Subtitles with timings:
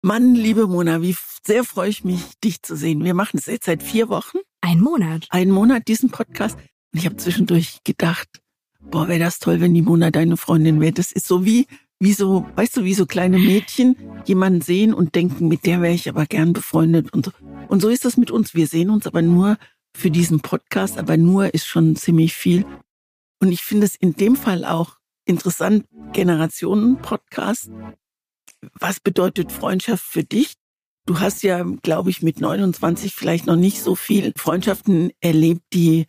[0.00, 3.02] Mann, liebe Mona, wie sehr freue ich mich, dich zu sehen.
[3.02, 4.38] Wir machen es jetzt seit vier Wochen.
[4.60, 5.26] Ein Monat.
[5.30, 6.56] Einen Monat diesen Podcast.
[6.56, 8.28] Und ich habe zwischendurch gedacht,
[8.80, 10.92] boah, wäre das toll, wenn die Mona deine Freundin wäre.
[10.92, 11.66] Das ist so wie,
[11.98, 15.94] wie so, weißt du, wie so kleine Mädchen jemanden sehen und denken, mit der wäre
[15.94, 17.32] ich aber gern befreundet und so.
[17.66, 18.54] Und so ist das mit uns.
[18.54, 19.58] Wir sehen uns aber nur
[19.96, 22.64] für diesen Podcast, aber nur ist schon ziemlich viel.
[23.40, 27.68] Und ich finde es in dem Fall auch interessant, Generationen-Podcast.
[28.78, 30.54] Was bedeutet Freundschaft für dich?
[31.06, 36.06] Du hast ja, glaube ich, mit 29 vielleicht noch nicht so viel Freundschaften erlebt, die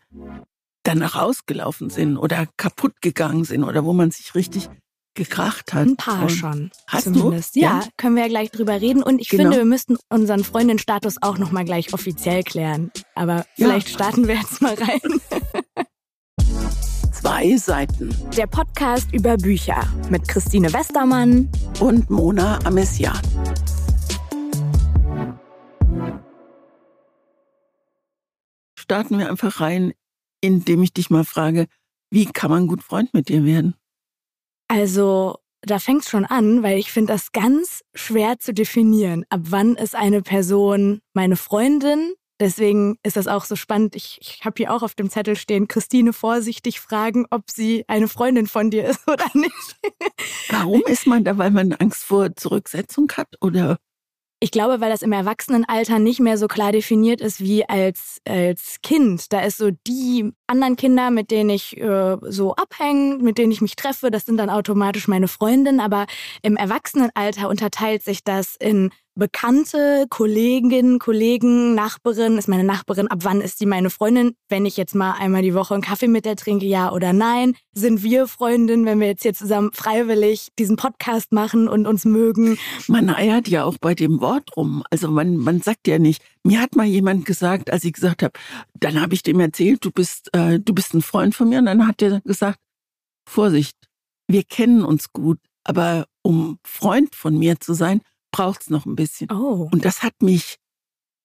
[0.84, 4.70] danach ausgelaufen sind oder kaputt gegangen sind oder wo man sich richtig
[5.16, 5.88] gekracht hat.
[5.88, 6.72] Ein paar Und schon.
[6.88, 7.56] Hast zumindest.
[7.56, 7.60] du?
[7.62, 9.04] Ja, können wir ja gleich drüber reden.
[9.04, 9.44] Und ich Genau.
[9.44, 12.92] finde, wir müssten unseren Freundinnenstatus auch nochmal gleich offiziell klären.
[13.16, 15.00] Aber vielleicht starten wir jetzt mal rein.
[17.22, 18.16] Zwei Seiten.
[18.38, 21.52] Der Podcast über Bücher mit Christine Westermann.
[21.82, 23.20] Und Mona Amessian.
[28.78, 29.92] Starten wir einfach rein,
[30.40, 31.68] indem ich dich mal frage,
[32.10, 33.76] wie kann man gut Freund mit dir werden?
[34.70, 39.26] Also, da fängt schon an, weil ich finde das ganz schwer zu definieren.
[39.30, 42.14] Ab wann ist eine Person meine Freundin?
[42.40, 43.96] Deswegen ist das auch so spannend.
[43.96, 48.08] Ich, ich habe hier auch auf dem Zettel stehen, Christine vorsichtig fragen, ob sie eine
[48.08, 49.78] Freundin von dir ist oder nicht.
[50.50, 53.36] Warum ist man da, weil man Angst vor Zurücksetzung hat?
[53.42, 53.78] Oder
[54.42, 58.78] Ich glaube, weil das im Erwachsenenalter nicht mehr so klar definiert ist wie als, als
[58.82, 59.34] Kind.
[59.34, 63.60] Da ist so die anderen Kinder, mit denen ich äh, so abhänge, mit denen ich
[63.60, 65.82] mich treffe, das sind dann automatisch meine Freundinnen.
[65.82, 66.08] Aber
[66.42, 72.38] im Erwachsenenalter unterteilt sich das in Bekannte, Kolleginnen, Kollegen, Nachbarin.
[72.38, 74.36] Ist meine Nachbarin, ab wann ist die meine Freundin?
[74.48, 77.56] Wenn ich jetzt mal einmal die Woche einen Kaffee mit der trinke, ja oder nein?
[77.74, 82.58] Sind wir Freundinnen, wenn wir jetzt hier zusammen freiwillig diesen Podcast machen und uns mögen?
[82.88, 84.84] man eiert ja auch bei dem Wort rum.
[84.90, 86.24] Also man, man sagt ja nicht.
[86.44, 88.34] Mir hat mal jemand gesagt, als ich gesagt habe,
[88.80, 91.60] dann habe ich dem erzählt, du bist, äh, du bist ein Freund von mir.
[91.60, 92.60] Und dann hat er gesagt,
[93.28, 93.76] Vorsicht,
[94.30, 98.02] wir kennen uns gut, aber um Freund von mir zu sein,
[98.32, 99.32] braucht's noch ein bisschen.
[99.32, 99.70] Oh.
[99.72, 100.58] Und das hat mich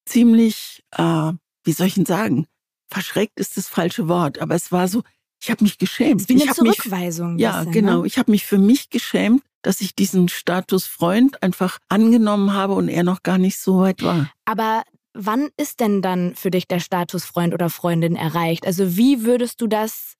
[0.06, 1.32] ziemlich, äh,
[1.64, 2.46] wie soll ich denn sagen,
[2.88, 5.02] verschreckt ist das falsche Wort, aber es war so,
[5.40, 6.28] ich habe mich geschämt.
[6.28, 7.34] Wie ich eine mich, Zurückweisung.
[7.34, 8.00] ein ja, bisschen, genau.
[8.00, 8.06] Ne?
[8.06, 12.88] Ich habe mich für mich geschämt, dass ich diesen Status Freund einfach angenommen habe und
[12.88, 14.30] er noch gar nicht so weit war.
[14.44, 14.84] Aber
[15.14, 18.66] wann ist denn dann für dich der Status Freund oder Freundin erreicht?
[18.66, 20.14] Also wie würdest du das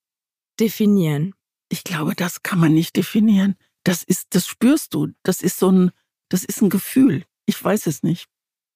[0.61, 1.35] definieren?
[1.69, 3.57] Ich glaube, das kann man nicht definieren.
[3.83, 5.09] Das ist, das spürst du.
[5.23, 5.91] Das ist so ein,
[6.31, 7.25] das ist ein Gefühl.
[7.47, 8.27] Ich weiß es nicht.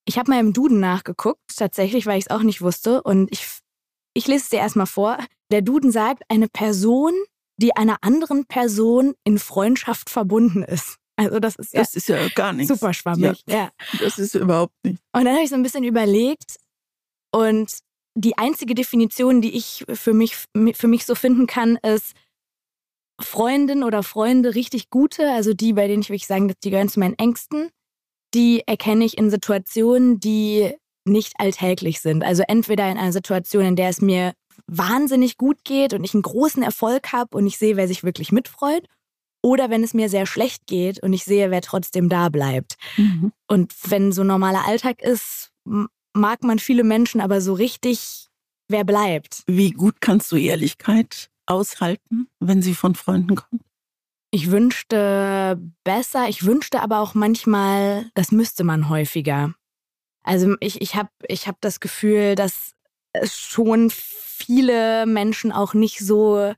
[0.05, 3.03] Ich habe mal im Duden nachgeguckt, tatsächlich, weil ich es auch nicht wusste.
[3.03, 3.47] Und ich,
[4.15, 5.19] ich lese es dir erstmal vor.
[5.51, 7.13] Der Duden sagt, eine Person,
[7.61, 10.97] die einer anderen Person in Freundschaft verbunden ist.
[11.17, 12.73] Also das ist ja Das ist ja gar nichts.
[12.73, 13.43] super schwammig.
[13.49, 13.71] Ja.
[13.99, 14.99] Das ist überhaupt nicht.
[15.13, 16.57] Und dann habe ich so ein bisschen überlegt
[17.35, 17.71] und
[18.15, 20.37] die einzige Definition, die ich für mich,
[20.75, 22.13] für mich so finden kann, ist
[23.21, 27.01] Freundin oder Freunde, richtig gute, also die, bei denen ich wirklich sagen, die gehören zu
[27.01, 27.71] meinen Ängsten,
[28.35, 30.75] die erkenne ich in Situationen, die
[31.05, 32.23] nicht alltäglich sind.
[32.23, 34.35] Also entweder in einer Situation, in der es mir
[34.67, 38.33] wahnsinnig gut geht und ich einen großen Erfolg habe und ich sehe, wer sich wirklich
[38.33, 38.85] mitfreut,
[39.43, 42.77] oder wenn es mir sehr schlecht geht und ich sehe, wer trotzdem da bleibt.
[42.97, 43.33] Mhm.
[43.47, 45.53] Und wenn so normaler Alltag ist,
[46.13, 48.27] mag man viele Menschen, aber so richtig,
[48.69, 49.45] wer bleibt?
[49.47, 53.63] Wie gut kannst du Ehrlichkeit aushalten, wenn sie von Freunden kommt?
[54.31, 59.55] Ich wünschte besser, ich wünschte aber auch manchmal, das müsste man häufiger.
[60.23, 62.75] Also ich, ich habe ich hab das Gefühl, dass
[63.25, 66.53] schon viele Menschen auch nicht so,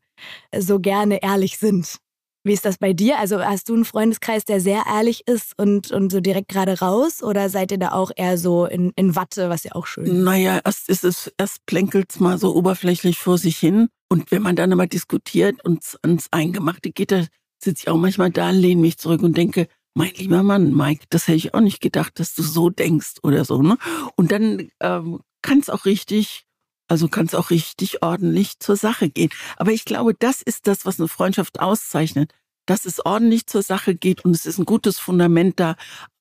[0.57, 2.01] so gerne ehrlich sind.
[2.43, 3.19] Wie ist das bei dir?
[3.19, 7.23] Also hast du einen Freundeskreis, der sehr ehrlich ist und, und so direkt gerade raus?
[7.23, 10.13] Oder seid ihr da auch eher so in, in Watte, was ja auch schön ist?
[10.13, 13.89] Naja, erst ist es, erst plänkelt's mal so oberflächlich vor sich hin.
[14.09, 17.27] Und wenn man dann aber diskutiert und ans Eingemachte geht, da
[17.63, 21.29] sitze ich auch manchmal da, lehne mich zurück und denke, mein lieber Mann, Mike, das
[21.29, 23.61] hätte ich auch nicht gedacht, dass du so denkst oder so.
[23.61, 23.77] Ne?
[24.17, 26.47] Und dann ähm, kann es auch richtig,
[26.91, 29.31] also kann es auch richtig ordentlich zur Sache gehen.
[29.57, 32.33] Aber ich glaube, das ist das, was eine Freundschaft auszeichnet,
[32.67, 35.77] dass es ordentlich zur Sache geht und es ist ein gutes Fundament da,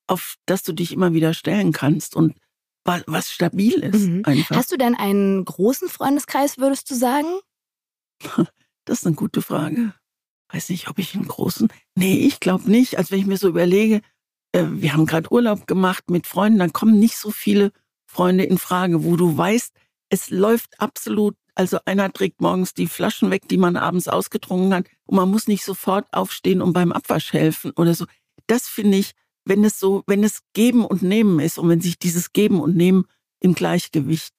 [0.08, 2.36] auf das du dich immer wieder stellen kannst und
[2.86, 4.22] wa- was stabil ist Mhm.
[4.26, 4.56] einfach.
[4.56, 7.28] Hast du denn einen großen Freundeskreis, würdest du sagen?
[8.86, 9.94] Das ist eine gute Frage.
[10.52, 11.68] Weiß nicht, ob ich einen großen.
[11.96, 12.98] Nee, ich glaube nicht.
[12.98, 14.02] Also wenn ich mir so überlege,
[14.52, 17.72] äh, wir haben gerade Urlaub gemacht mit Freunden, dann kommen nicht so viele
[18.08, 19.74] Freunde in Frage, wo du weißt,
[20.10, 24.86] es läuft absolut, also einer trägt morgens die Flaschen weg, die man abends ausgetrunken hat
[25.06, 28.06] und man muss nicht sofort aufstehen und beim Abwasch helfen oder so.
[28.48, 29.12] Das finde ich,
[29.46, 32.76] wenn es so, wenn es Geben und Nehmen ist und wenn sich dieses Geben und
[32.76, 33.06] Nehmen
[33.40, 34.34] im Gleichgewicht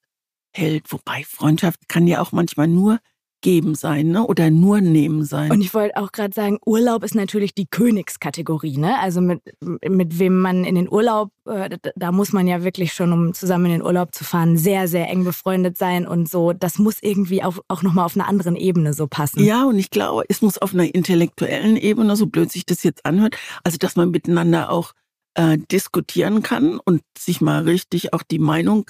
[0.53, 2.99] hält, wobei Freundschaft kann ja auch manchmal nur
[3.41, 4.25] geben sein, ne?
[4.25, 5.51] Oder nur nehmen sein.
[5.51, 8.99] Und ich wollte auch gerade sagen, Urlaub ist natürlich die Königskategorie, ne?
[8.99, 13.11] Also mit, mit wem man in den Urlaub, äh, da muss man ja wirklich schon,
[13.11, 16.53] um zusammen in den Urlaub zu fahren, sehr, sehr eng befreundet sein und so.
[16.53, 19.43] Das muss irgendwie auch, auch nochmal auf einer anderen Ebene so passen.
[19.43, 23.05] Ja, und ich glaube, es muss auf einer intellektuellen Ebene, so blöd sich das jetzt
[23.05, 24.93] anhört, also dass man miteinander auch
[25.35, 28.85] äh, diskutieren kann und sich mal richtig auch die Meinung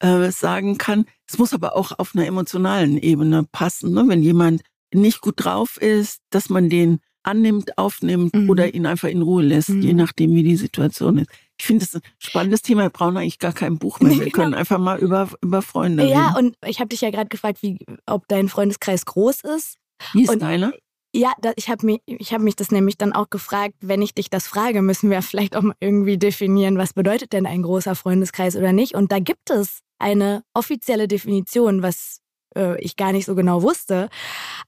[0.00, 1.04] äh, sagen kann.
[1.28, 3.92] Es muss aber auch auf einer emotionalen Ebene passen.
[3.92, 4.04] Ne?
[4.06, 4.62] Wenn jemand
[4.92, 8.50] nicht gut drauf ist, dass man den annimmt, aufnimmt mhm.
[8.50, 9.82] oder ihn einfach in Ruhe lässt, mhm.
[9.82, 11.30] je nachdem, wie die Situation ist.
[11.58, 12.82] Ich finde es ein spannendes Thema.
[12.82, 14.18] Wir brauchen eigentlich gar kein Buch mehr.
[14.20, 16.12] Wir können einfach mal über, über Freunde reden.
[16.14, 19.76] Ja, und ich habe dich ja gerade gefragt, wie, ob dein Freundeskreis groß ist.
[20.14, 20.72] Wie ist und, deiner?
[21.12, 22.00] Ja, da, ich habe mich,
[22.32, 25.56] hab mich das nämlich dann auch gefragt, wenn ich dich das frage, müssen wir vielleicht
[25.56, 28.94] auch mal irgendwie definieren, was bedeutet denn ein großer Freundeskreis oder nicht.
[28.94, 32.20] Und da gibt es eine offizielle Definition, was
[32.56, 34.08] äh, ich gar nicht so genau wusste.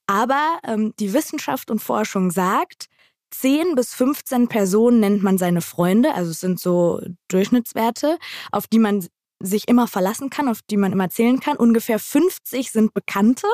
[0.06, 2.86] Aber ähm, die Wissenschaft und Forschung sagt,
[3.30, 8.18] 10 bis 15 Personen nennt man seine Freunde, also es sind so Durchschnittswerte,
[8.50, 9.06] auf die man
[9.40, 11.56] sich immer verlassen kann, auf die man immer zählen kann.
[11.56, 13.46] Ungefähr 50 sind Bekannte.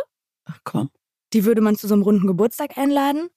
[0.44, 0.90] Ach komm.
[1.32, 3.28] Die würde man zu so einem runden Geburtstag einladen.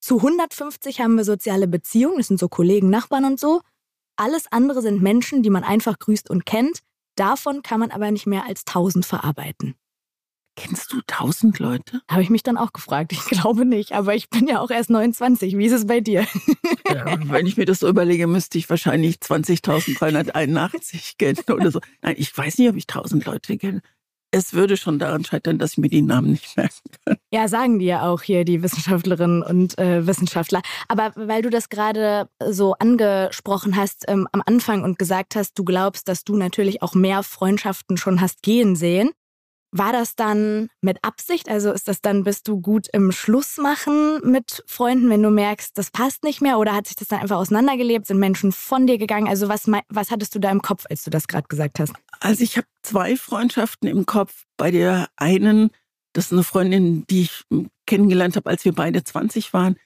[0.00, 3.60] Zu 150 haben wir soziale Beziehungen, das sind so Kollegen, Nachbarn und so.
[4.16, 6.80] Alles andere sind Menschen, die man einfach grüßt und kennt.
[7.16, 9.74] Davon kann man aber nicht mehr als 1000 verarbeiten.
[10.56, 12.02] Kennst du 1000 Leute?
[12.10, 13.12] Habe ich mich dann auch gefragt.
[13.12, 15.56] Ich glaube nicht, aber ich bin ja auch erst 29.
[15.56, 16.26] Wie ist es bei dir?
[16.86, 21.80] Ja, wenn ich mir das so überlege, müsste ich wahrscheinlich 20.381 kennen oder so.
[22.02, 23.80] Nein, ich weiß nicht, ob ich 1000 Leute kenne
[24.30, 27.16] es würde schon daran scheitern, dass ich mir die Namen nicht merken kann.
[27.32, 30.62] Ja, sagen die ja auch hier, die Wissenschaftlerinnen und äh, Wissenschaftler.
[30.88, 35.64] Aber weil du das gerade so angesprochen hast ähm, am Anfang und gesagt hast, du
[35.64, 39.10] glaubst, dass du natürlich auch mehr Freundschaften schon hast gehen sehen.
[39.72, 41.48] War das dann mit Absicht?
[41.48, 45.92] Also ist das dann, bist du gut im Schlussmachen mit Freunden, wenn du merkst, das
[45.92, 46.58] passt nicht mehr?
[46.58, 48.06] Oder hat sich das dann einfach auseinandergelebt?
[48.06, 49.28] Sind Menschen von dir gegangen?
[49.28, 51.92] Also was, was hattest du da im Kopf, als du das gerade gesagt hast?
[52.18, 54.44] Also ich habe zwei Freundschaften im Kopf.
[54.56, 55.70] Bei der einen,
[56.14, 57.44] das ist eine Freundin, die ich
[57.86, 59.76] kennengelernt habe, als wir beide 20 waren.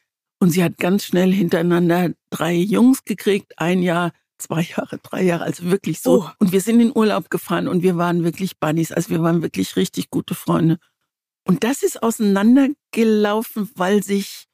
[0.41, 5.45] Und sie hat ganz schnell hintereinander drei Jungs gekriegt, ein Jahr zwei Jahre, drei Jahre,
[5.45, 6.25] also wirklich so.
[6.25, 6.31] Oh.
[6.39, 9.77] Und wir sind in Urlaub gefahren und wir waren wirklich Buddies, also wir waren wirklich
[9.77, 10.79] richtig gute Freunde.
[11.47, 14.47] Und das ist auseinandergelaufen, weil sich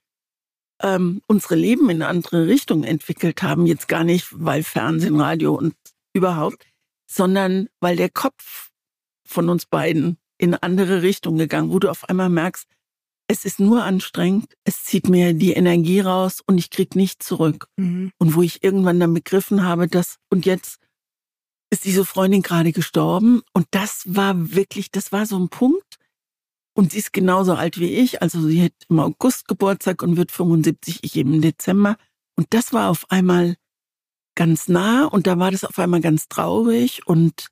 [0.82, 3.66] ähm, unsere Leben in eine andere Richtung entwickelt haben.
[3.66, 5.74] Jetzt gar nicht, weil Fernsehen, Radio und
[6.12, 6.66] überhaupt,
[7.06, 8.70] sondern weil der Kopf
[9.24, 12.66] von uns beiden in eine andere Richtung gegangen, wo du auf einmal merkst,
[13.30, 17.68] es ist nur anstrengend, es zieht mir die Energie raus und ich krieg nicht zurück.
[17.76, 18.10] Mhm.
[18.18, 20.80] Und wo ich irgendwann dann begriffen habe, dass, und jetzt
[21.70, 25.98] ist diese Freundin gerade gestorben und das war wirklich, das war so ein Punkt.
[26.74, 30.32] Und sie ist genauso alt wie ich, also sie hat im August Geburtstag und wird
[30.32, 31.96] 75, ich eben im Dezember.
[32.34, 33.54] Und das war auf einmal
[34.34, 37.46] ganz nah und da war das auf einmal ganz traurig und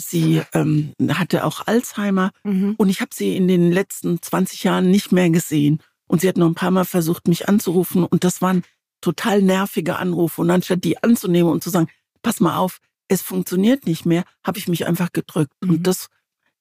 [0.00, 2.74] sie ähm, hatte auch Alzheimer mhm.
[2.78, 5.80] und ich habe sie in den letzten 20 Jahren nicht mehr gesehen.
[6.06, 8.62] Und sie hat noch ein paar Mal versucht, mich anzurufen und das waren
[9.00, 10.40] total nervige Anrufe.
[10.40, 11.88] Und anstatt die anzunehmen und zu sagen,
[12.22, 15.52] pass mal auf, es funktioniert nicht mehr, habe ich mich einfach gedrückt.
[15.62, 15.70] Mhm.
[15.70, 16.08] Und das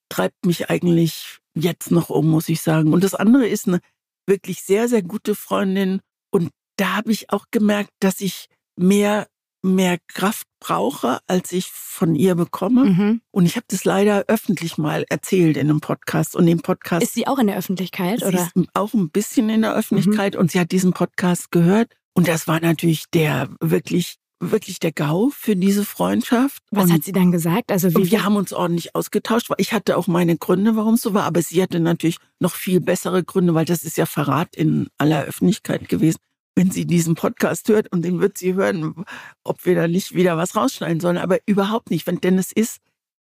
[0.10, 2.94] treibt mich eigentlich jetzt noch um, muss ich sagen.
[2.94, 3.80] Und das andere ist eine
[4.26, 6.02] wirklich sehr, sehr gute Freundin.
[6.30, 9.28] Und da habe ich auch gemerkt, dass ich mehr
[9.68, 12.86] mehr Kraft brauche, als ich von ihr bekomme.
[12.86, 13.22] Mhm.
[13.32, 16.36] Und ich habe das leider öffentlich mal erzählt in einem Podcast.
[16.36, 18.50] Und im Podcast ist sie auch in der Öffentlichkeit, sie oder?
[18.56, 20.42] Ist auch ein bisschen in der Öffentlichkeit mhm.
[20.42, 21.94] und sie hat diesen Podcast gehört.
[22.14, 26.62] Und das war natürlich der wirklich wirklich der GAU für diese Freundschaft.
[26.70, 27.72] Was und, hat sie dann gesagt?
[27.72, 31.02] Also wie wir haben uns ordentlich ausgetauscht, weil ich hatte auch meine Gründe, warum es
[31.02, 34.56] so war, aber sie hatte natürlich noch viel bessere Gründe, weil das ist ja Verrat
[34.56, 36.18] in aller Öffentlichkeit gewesen
[36.58, 39.06] wenn sie diesen Podcast hört und den wird sie hören,
[39.44, 42.80] ob wir da nicht wieder was rausschneiden sollen, aber überhaupt nicht, denn es ist,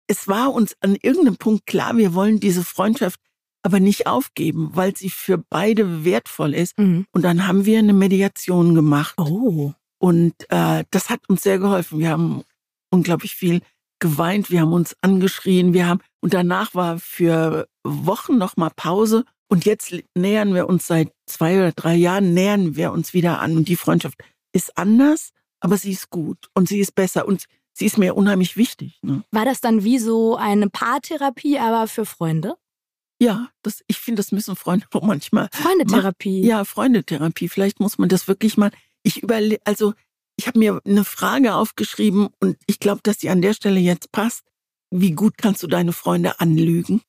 [0.08, 3.20] es war uns an irgendeinem Punkt klar, wir wollen diese Freundschaft
[3.62, 6.78] aber nicht aufgeben, weil sie für beide wertvoll ist.
[6.78, 7.08] Mhm.
[7.12, 9.16] Und dann haben wir eine Mediation gemacht.
[9.18, 9.74] Oh.
[9.98, 11.98] Und äh, das hat uns sehr geholfen.
[12.00, 12.44] Wir haben
[12.92, 13.62] unglaublich viel
[14.00, 19.26] geweint, wir haben uns angeschrien, wir haben und danach war für Wochen noch mal Pause
[19.48, 23.58] und jetzt nähern wir uns seit zwei oder drei Jahren, nähern wir uns wieder an.
[23.58, 24.18] Und die Freundschaft
[24.54, 28.58] ist anders, aber sie ist gut und sie ist besser und sie ist mir unheimlich
[28.58, 29.00] wichtig.
[29.02, 29.24] Ne?
[29.32, 32.56] War das dann wie so eine Paartherapie, aber für Freunde?
[33.22, 35.50] Ja, das, ich finde, das müssen Freunde auch manchmal.
[35.52, 36.40] Freundetherapie.
[36.40, 36.50] Machen.
[36.50, 37.50] Ja, Freundetherapie.
[37.50, 38.72] Vielleicht muss man das wirklich mal.
[39.04, 39.94] Ich überlege, also
[40.38, 44.12] Ich habe mir eine Frage aufgeschrieben und ich glaube, dass die an der Stelle jetzt
[44.12, 44.44] passt.
[44.92, 47.02] Wie gut kannst du deine Freunde anlügen?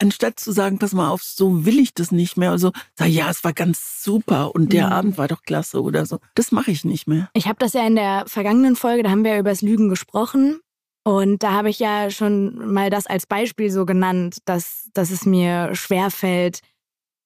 [0.00, 2.50] Anstatt zu sagen, pass mal auf, so will ich das nicht mehr.
[2.50, 4.92] Also sag, ja, es war ganz super und der mhm.
[4.92, 6.18] Abend war doch klasse oder so.
[6.34, 7.28] Das mache ich nicht mehr.
[7.34, 9.88] Ich habe das ja in der vergangenen Folge, da haben wir ja über das Lügen
[9.88, 10.60] gesprochen.
[11.02, 15.24] Und da habe ich ja schon mal das als Beispiel so genannt, dass, dass es
[15.24, 16.60] mir schwerfällt,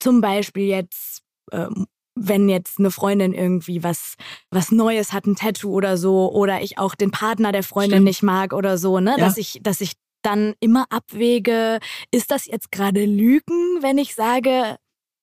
[0.00, 4.14] zum Beispiel jetzt ähm, wenn jetzt eine Freundin irgendwie was,
[4.50, 8.04] was Neues hat, ein Tattoo oder so, oder ich auch den Partner der Freundin Stimmt.
[8.04, 9.16] nicht mag oder so, ne, ja.
[9.16, 11.78] dass ich, dass ich dann immer abwäge,
[12.11, 14.76] ist das jetzt gerade Lügen, wenn ich sage,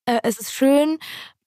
[0.06, 0.98] äh, es ist schön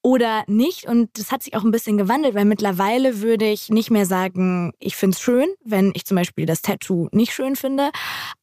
[0.06, 0.86] oder nicht.
[0.86, 4.72] Und das hat sich auch ein bisschen gewandelt, weil mittlerweile würde ich nicht mehr sagen,
[4.80, 7.90] ich finde es schön, wenn ich zum Beispiel das Tattoo nicht schön finde.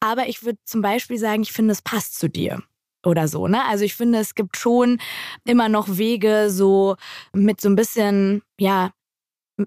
[0.01, 2.61] Aber ich würde zum Beispiel sagen, ich finde, es passt zu dir
[3.05, 3.65] oder so, ne?
[3.65, 4.99] Also ich finde, es gibt schon
[5.45, 6.95] immer noch Wege, so
[7.33, 8.91] mit so ein bisschen, ja,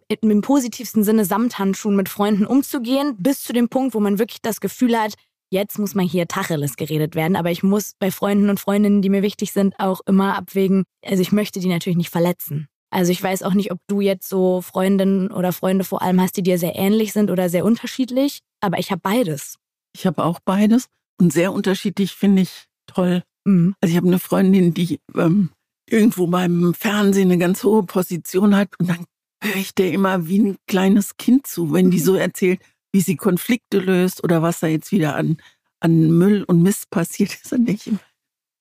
[0.09, 4.61] im positivsten Sinne Samthandschuhen mit Freunden umzugehen, bis zu dem Punkt, wo man wirklich das
[4.61, 5.15] Gefühl hat,
[5.51, 7.37] jetzt muss man hier Tacheles geredet werden.
[7.37, 11.23] Aber ich muss bei Freunden und Freundinnen, die mir wichtig sind, auch immer abwägen, also
[11.23, 12.69] ich möchte die natürlich nicht verletzen.
[12.91, 16.37] Also ich weiß auch nicht, ob du jetzt so Freundinnen oder Freunde vor allem hast,
[16.37, 19.57] die dir sehr ähnlich sind oder sehr unterschiedlich, aber ich habe beides.
[19.95, 20.87] Ich habe auch beides
[21.21, 23.23] und sehr unterschiedlich finde ich toll.
[23.45, 23.75] Mhm.
[23.81, 25.51] Also ich habe eine Freundin, die ähm,
[25.89, 29.05] irgendwo beim Fernsehen eine ganz hohe Position hat und dann
[29.43, 32.61] höre ich der immer wie ein kleines Kind zu, wenn die so erzählt,
[32.97, 35.37] wie sie Konflikte löst oder was da jetzt wieder an,
[35.81, 37.53] an Müll und Mist passiert ist.
[37.53, 37.91] Und ich,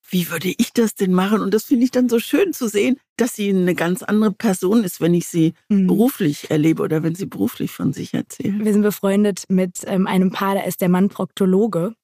[0.09, 1.39] wie würde ich das denn machen?
[1.39, 4.83] Und das finde ich dann so schön zu sehen, dass sie eine ganz andere Person
[4.83, 5.87] ist, wenn ich sie mhm.
[5.87, 8.59] beruflich erlebe oder wenn sie beruflich von sich erzählt.
[8.59, 11.95] Wir sind befreundet mit ähm, einem Paar, da ist der Mann Proktologe.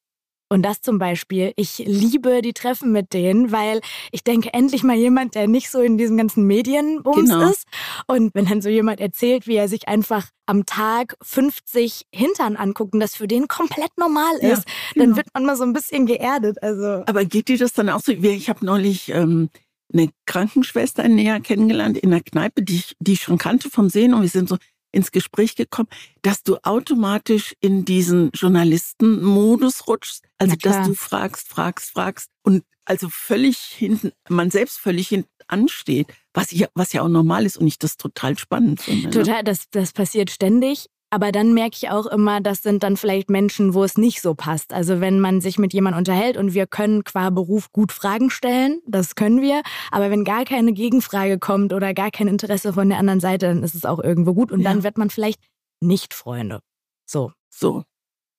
[0.52, 3.80] Und das zum Beispiel, ich liebe die Treffen mit denen, weil
[4.12, 7.50] ich denke, endlich mal jemand, der nicht so in diesem ganzen Medienbums genau.
[7.50, 7.66] ist.
[8.06, 12.94] Und wenn dann so jemand erzählt, wie er sich einfach am Tag 50 Hintern anguckt
[12.94, 15.06] und das für den komplett normal ist, ja, genau.
[15.06, 16.62] dann wird man mal so ein bisschen geerdet.
[16.62, 17.06] Also.
[17.06, 18.12] Aber geht dir das dann auch so?
[18.12, 19.50] Ich habe neulich ähm,
[19.94, 24.14] eine Krankenschwester näher kennengelernt in der Kneipe, die ich, die ich schon kannte vom Sehen
[24.14, 24.58] und wir sind so,
[24.92, 25.90] ins Gespräch gekommen,
[26.22, 30.24] dass du automatisch in diesen Journalistenmodus rutschst.
[30.38, 36.08] Also, dass du fragst, fragst, fragst und also völlig hinten, man selbst völlig hinten ansteht,
[36.34, 39.08] was ja, was ja auch normal ist und ich das total spannend finde.
[39.08, 39.12] Ne?
[39.12, 40.88] Total, das, das passiert ständig.
[41.14, 44.34] Aber dann merke ich auch immer, das sind dann vielleicht Menschen, wo es nicht so
[44.34, 44.74] passt.
[44.74, 48.80] Also wenn man sich mit jemandem unterhält und wir können qua Beruf gut Fragen stellen,
[48.88, 49.62] das können wir.
[49.92, 53.62] Aber wenn gar keine Gegenfrage kommt oder gar kein Interesse von der anderen Seite, dann
[53.62, 54.54] ist es auch irgendwo gut.
[54.54, 54.72] Und ja.
[54.72, 55.42] dann wird man vielleicht
[55.82, 56.62] nicht Freunde.
[57.06, 57.34] So.
[57.50, 57.84] So.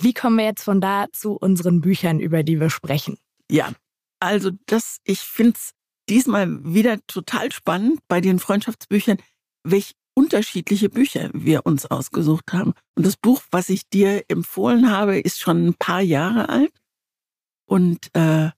[0.01, 3.19] Wie kommen wir jetzt von da zu unseren Büchern, über die wir sprechen?
[3.51, 3.73] Ja,
[4.19, 5.73] also das, ich finde es
[6.09, 9.19] diesmal wieder total spannend bei den Freundschaftsbüchern,
[9.63, 12.75] welch unterschiedliche Bücher wir uns ausgesucht haben.
[12.95, 16.73] Und das Buch, was ich dir empfohlen habe, ist schon ein paar Jahre alt.
[17.67, 18.51] Und äh,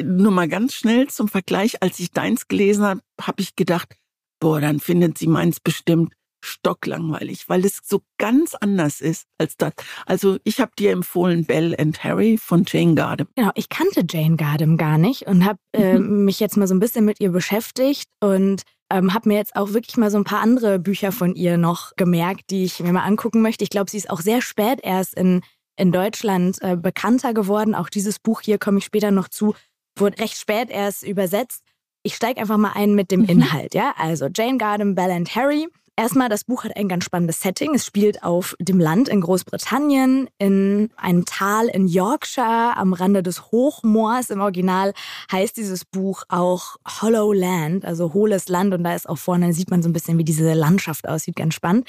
[0.00, 3.96] nur mal ganz schnell zum Vergleich, als ich deins gelesen habe, habe ich gedacht,
[4.40, 9.72] boah, dann findet sie meins bestimmt stocklangweilig, weil es so ganz anders ist als das.
[10.06, 13.28] Also ich habe dir empfohlen Belle and Harry von Jane Gardam.
[13.36, 16.24] Genau, ich kannte Jane Gardam gar nicht und habe äh, mhm.
[16.24, 19.72] mich jetzt mal so ein bisschen mit ihr beschäftigt und ähm, habe mir jetzt auch
[19.72, 23.04] wirklich mal so ein paar andere Bücher von ihr noch gemerkt, die ich mir mal
[23.04, 23.64] angucken möchte.
[23.64, 25.42] Ich glaube, sie ist auch sehr spät erst in,
[25.76, 27.74] in Deutschland äh, bekannter geworden.
[27.74, 29.54] Auch dieses Buch hier komme ich später noch zu,
[29.96, 31.62] wurde recht spät erst übersetzt.
[32.02, 33.28] Ich steige einfach mal ein mit dem mhm.
[33.28, 33.94] Inhalt, ja.
[33.96, 37.74] Also Jane Gardam, Belle and Harry Erstmal, das Buch hat ein ganz spannendes Setting.
[37.74, 43.52] Es spielt auf dem Land in Großbritannien, in einem Tal in Yorkshire, am Rande des
[43.52, 44.30] Hochmoors.
[44.30, 44.94] Im Original
[45.30, 48.72] heißt dieses Buch auch Hollow Land, also hohles Land.
[48.72, 51.36] Und da ist auch vorne, sieht man so ein bisschen, wie diese Landschaft aussieht.
[51.36, 51.86] Ganz spannend.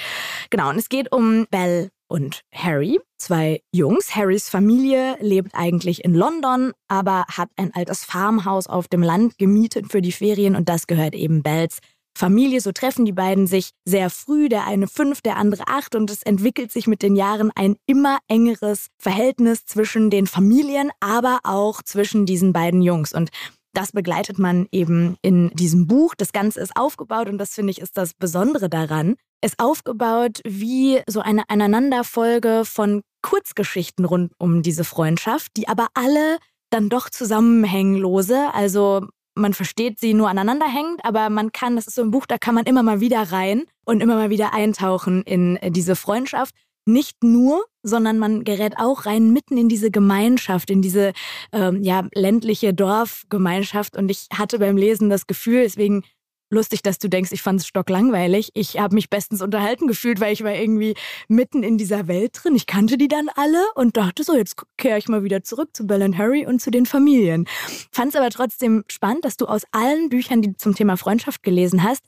[0.50, 4.16] Genau, und es geht um Belle und Harry, zwei Jungs.
[4.16, 9.92] Harrys Familie lebt eigentlich in London, aber hat ein altes Farmhaus auf dem Land gemietet
[9.92, 11.80] für die Ferien und das gehört eben Bells
[12.16, 12.62] Familie.
[12.62, 16.24] So treffen die beiden sich sehr früh, der eine fünf, der andere acht und es
[16.24, 22.26] entwickelt sich mit den Jahren ein immer engeres Verhältnis zwischen den Familien, aber auch zwischen
[22.26, 23.14] diesen beiden Jungs.
[23.14, 23.30] Und
[23.74, 26.14] das begleitet man eben in diesem Buch.
[26.16, 29.16] Das Ganze ist aufgebaut und das finde ich ist das Besondere daran.
[29.44, 36.38] Ist aufgebaut wie so eine Aneinanderfolge von Kurzgeschichten rund um diese Freundschaft, die aber alle
[36.70, 41.96] dann doch zusammenhänglose, also man versteht sie nur aneinander hängt, aber man kann, das ist
[41.96, 45.24] so ein Buch, da kann man immer mal wieder rein und immer mal wieder eintauchen
[45.24, 46.56] in äh, diese Freundschaft.
[46.86, 51.14] Nicht nur, sondern man gerät auch rein mitten in diese Gemeinschaft, in diese
[51.54, 53.96] ähm, ja, ländliche Dorfgemeinschaft.
[53.96, 56.04] Und ich hatte beim Lesen das Gefühl, deswegen
[56.54, 58.52] lustig, dass du denkst, ich fand es stocklangweilig.
[58.54, 60.96] Ich habe mich bestens unterhalten gefühlt, weil ich war irgendwie
[61.28, 62.56] mitten in dieser Welt drin.
[62.56, 65.86] Ich kannte die dann alle und dachte so, jetzt kehre ich mal wieder zurück zu
[65.86, 67.48] Belle und Harry und zu den Familien.
[67.92, 71.44] Fand es aber trotzdem spannend, dass du aus allen Büchern, die du zum Thema Freundschaft
[71.44, 72.04] gelesen hast,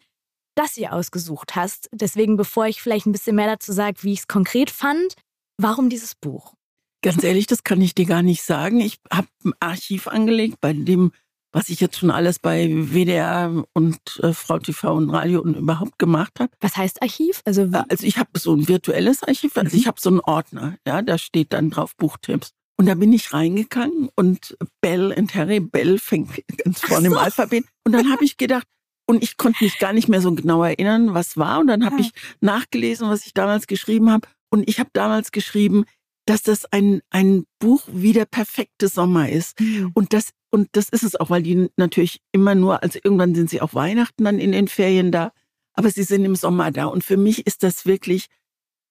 [0.55, 1.89] das hier ausgesucht hast.
[1.91, 5.15] Deswegen, bevor ich vielleicht ein bisschen mehr dazu sage, wie ich es konkret fand,
[5.57, 6.53] warum dieses Buch?
[7.01, 8.79] Ganz ehrlich, das kann ich dir gar nicht sagen.
[8.79, 11.11] Ich habe ein Archiv angelegt, bei dem,
[11.55, 15.97] was ich jetzt schon alles bei WDR und äh, Frau TV und Radio und überhaupt
[15.97, 16.51] gemacht habe.
[16.59, 17.41] Was heißt Archiv?
[17.45, 19.79] Also, äh, also ich habe so ein virtuelles Archiv, also mhm.
[19.79, 22.51] ich habe so einen Ordner, ja, da steht dann drauf Buchtipps.
[22.77, 27.15] Und da bin ich reingegangen und Bell und Harry, Bell fängt ganz vorne so.
[27.15, 27.63] im Alphabet.
[27.85, 28.67] Und dann habe ich gedacht,
[29.07, 31.59] und ich konnte mich gar nicht mehr so genau erinnern, was war.
[31.59, 34.27] Und dann habe ich nachgelesen, was ich damals geschrieben habe.
[34.49, 35.85] Und ich habe damals geschrieben,
[36.25, 39.59] dass das ein, ein Buch wie der perfekte Sommer ist.
[39.59, 39.91] Mhm.
[39.93, 43.49] Und das, und das ist es auch, weil die natürlich immer nur, also irgendwann sind
[43.49, 45.31] sie auch Weihnachten dann in den Ferien da,
[45.73, 46.85] aber sie sind im Sommer da.
[46.85, 48.27] Und für mich ist das wirklich,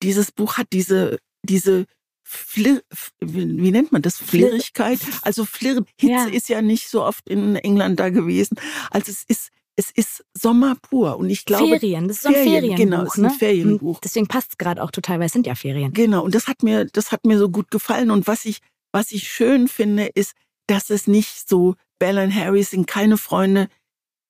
[0.01, 1.85] dieses Buch hat diese, diese
[2.27, 2.81] Flir,
[3.19, 4.17] wie nennt man das?
[4.17, 4.99] Flirrigkeit.
[5.21, 6.25] Also Flirr, Hitze ja.
[6.25, 8.57] ist ja nicht so oft in England da gewesen.
[8.89, 12.35] Also es ist, es ist Sommer pur und ich glaube Ferien, das ist so ein
[12.35, 13.29] Ferien, Ferienbuch, genau, es ist ein ne?
[13.31, 13.99] Ferienbuch.
[13.99, 15.93] Deswegen passt es gerade auch total, weil es sind ja Ferien.
[15.93, 18.59] Genau, und das hat mir, das hat mir so gut gefallen und was ich,
[18.91, 20.33] was ich schön finde, ist,
[20.67, 23.67] dass es nicht so Belle und Harry sind keine Freunde,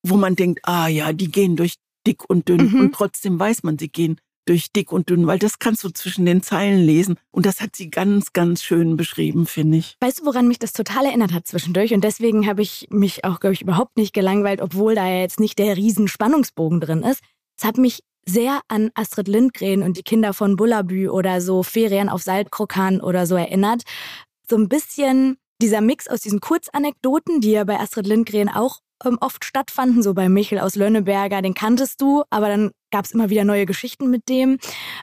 [0.04, 1.76] wo man denkt, ah ja, die gehen durch
[2.06, 2.80] dick und dünn mhm.
[2.80, 6.26] und trotzdem weiß man, sie gehen durch dick und dünn, weil das kannst du zwischen
[6.26, 7.16] den Zeilen lesen.
[7.32, 9.98] Und das hat sie ganz, ganz schön beschrieben, finde ich.
[10.00, 11.94] Weißt du, woran mich das total erinnert hat zwischendurch?
[11.94, 15.60] Und deswegen habe ich mich auch, glaube ich, überhaupt nicht gelangweilt, obwohl da jetzt nicht
[15.60, 17.22] der riesen Spannungsbogen drin ist.
[17.58, 22.10] Es hat mich sehr an Astrid Lindgren und die Kinder von Bullabü oder so Ferien
[22.10, 23.84] auf Saltkrokan oder so erinnert.
[24.50, 29.18] So ein bisschen dieser Mix aus diesen Kurzanekdoten, die ja bei Astrid Lindgren auch ähm,
[29.22, 33.30] oft stattfanden, so bei Michel aus Lönneberger, den kanntest du, aber dann gab es immer
[33.30, 34.58] wieder neue Geschichten mit dem.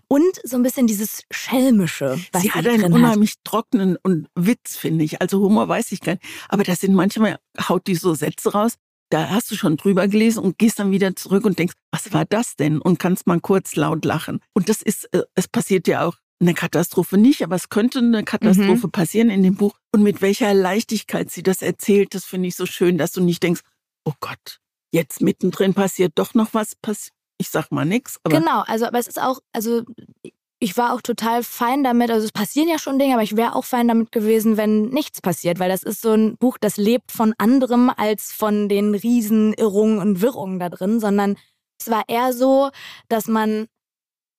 [0.09, 2.19] Und so ein bisschen dieses Schelmische.
[2.33, 3.45] Was sie hat einen unheimlich hat.
[3.45, 5.21] trockenen und Witz, finde ich.
[5.21, 6.25] Also Humor weiß ich gar nicht.
[6.49, 8.77] Aber das sind manchmal, haut die so Sätze raus,
[9.11, 12.25] da hast du schon drüber gelesen und gehst dann wieder zurück und denkst, was war
[12.25, 12.81] das denn?
[12.81, 14.41] Und kannst mal kurz laut lachen.
[14.55, 18.25] Und das ist, äh, es passiert ja auch eine Katastrophe nicht, aber es könnte eine
[18.25, 18.91] Katastrophe mhm.
[18.91, 19.77] passieren in dem Buch.
[19.95, 23.43] Und mit welcher Leichtigkeit sie das erzählt, das finde ich so schön, dass du nicht
[23.43, 23.61] denkst,
[24.05, 24.61] oh Gott,
[24.93, 26.77] jetzt mittendrin passiert doch noch was,
[27.39, 28.21] ich sag mal nichts.
[28.25, 29.83] Genau, also aber es ist auch, also
[30.63, 33.57] ich war auch total fein damit, also es passieren ja schon Dinge, aber ich wäre
[33.57, 37.11] auch fein damit gewesen, wenn nichts passiert, weil das ist so ein Buch, das lebt
[37.11, 41.37] von anderem als von den riesen Irrungen und Wirrungen da drin, sondern
[41.81, 42.71] es war eher so,
[43.09, 43.67] dass man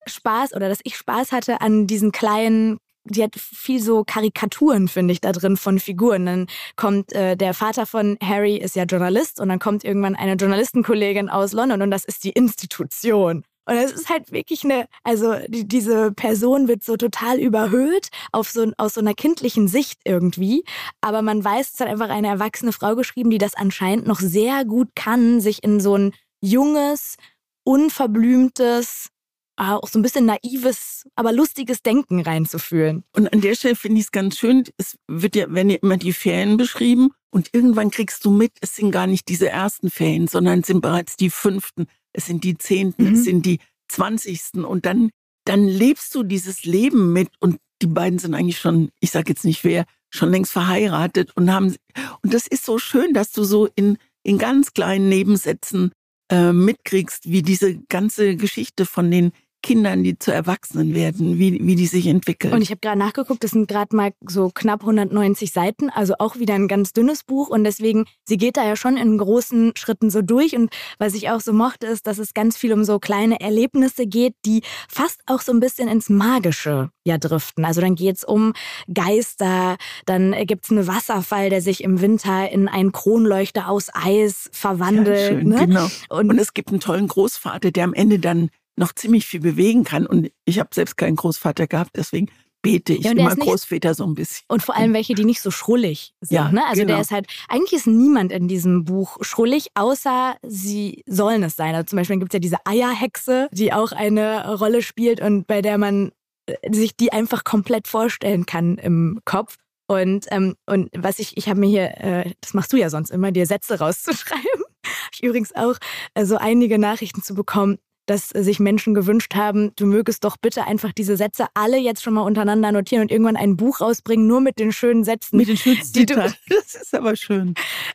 [0.05, 5.13] Spaß oder dass ich Spaß hatte an diesen kleinen die hat viel so Karikaturen, finde
[5.13, 6.25] ich, da drin von Figuren.
[6.25, 10.35] Dann kommt äh, der Vater von Harry ist ja Journalist und dann kommt irgendwann eine
[10.35, 13.43] Journalistenkollegin aus London und das ist die Institution.
[13.65, 18.49] Und es ist halt wirklich eine, also die, diese Person wird so total überhöht auf
[18.49, 20.65] so, aus so einer kindlichen Sicht irgendwie.
[20.99, 24.65] Aber man weiß, es hat einfach eine erwachsene Frau geschrieben, die das anscheinend noch sehr
[24.65, 27.15] gut kann, sich in so ein junges,
[27.63, 29.09] unverblümtes,
[29.55, 33.03] auch so ein bisschen naives, aber lustiges Denken reinzufühlen.
[33.15, 35.97] Und an der Stelle finde ich es ganz schön, es wird ja, werden ja immer
[35.97, 40.27] die Ferien beschrieben und irgendwann kriegst du mit, es sind gar nicht diese ersten Ferien,
[40.27, 43.13] sondern es sind bereits die fünften, es sind die zehnten, mhm.
[43.13, 45.09] es sind die zwanzigsten und dann,
[45.45, 49.45] dann lebst du dieses Leben mit und die beiden sind eigentlich schon, ich sage jetzt
[49.45, 51.75] nicht wer, schon längst verheiratet und haben,
[52.21, 55.91] und das ist so schön, dass du so in, in ganz kleinen Nebensätzen
[56.31, 59.31] äh, mitkriegst, wie diese ganze Geschichte von den
[59.63, 62.53] Kindern, die zu Erwachsenen werden, wie, wie die sich entwickeln.
[62.53, 66.37] Und ich habe gerade nachgeguckt, das sind gerade mal so knapp 190 Seiten, also auch
[66.37, 67.49] wieder ein ganz dünnes Buch.
[67.49, 70.55] Und deswegen, sie geht da ja schon in großen Schritten so durch.
[70.55, 74.05] Und was ich auch so mochte, ist, dass es ganz viel um so kleine Erlebnisse
[74.05, 77.65] geht, die fast auch so ein bisschen ins Magische ja driften.
[77.65, 78.53] Also dann geht's um
[78.93, 85.19] Geister, dann gibt's einen Wasserfall, der sich im Winter in einen Kronleuchter aus Eis verwandelt.
[85.19, 85.67] Ja, schön, ne?
[85.67, 85.87] genau.
[86.09, 89.83] Und, und es gibt einen tollen Großvater, der am Ende dann noch ziemlich viel bewegen
[89.83, 90.05] kann.
[90.05, 92.29] Und ich habe selbst keinen Großvater gehabt, deswegen
[92.63, 94.45] bete ich ja, immer Großväter so ein bisschen.
[94.47, 96.35] Und vor allem welche, die nicht so schrullig sind.
[96.35, 96.65] Ja, ne?
[96.65, 96.93] Also genau.
[96.93, 101.75] der ist halt, eigentlich ist niemand in diesem Buch schrullig, außer sie sollen es sein.
[101.75, 105.61] Also zum Beispiel gibt es ja diese Eierhexe, die auch eine Rolle spielt und bei
[105.61, 106.11] der man
[106.47, 109.57] äh, sich die einfach komplett vorstellen kann im Kopf.
[109.87, 113.11] Und, ähm, und was ich, ich habe mir hier, äh, das machst du ja sonst
[113.11, 114.63] immer, dir Sätze rauszuschreiben.
[115.13, 115.75] ich übrigens auch
[116.13, 120.65] äh, so einige Nachrichten zu bekommen dass sich Menschen gewünscht haben, du mögest doch bitte
[120.65, 124.41] einfach diese Sätze alle jetzt schon mal untereinander notieren und irgendwann ein Buch rausbringen, nur
[124.41, 125.37] mit den schönen Sätzen.
[125.37, 126.33] Mit den schönen Zitaten.
[126.49, 127.53] Das ist aber schön.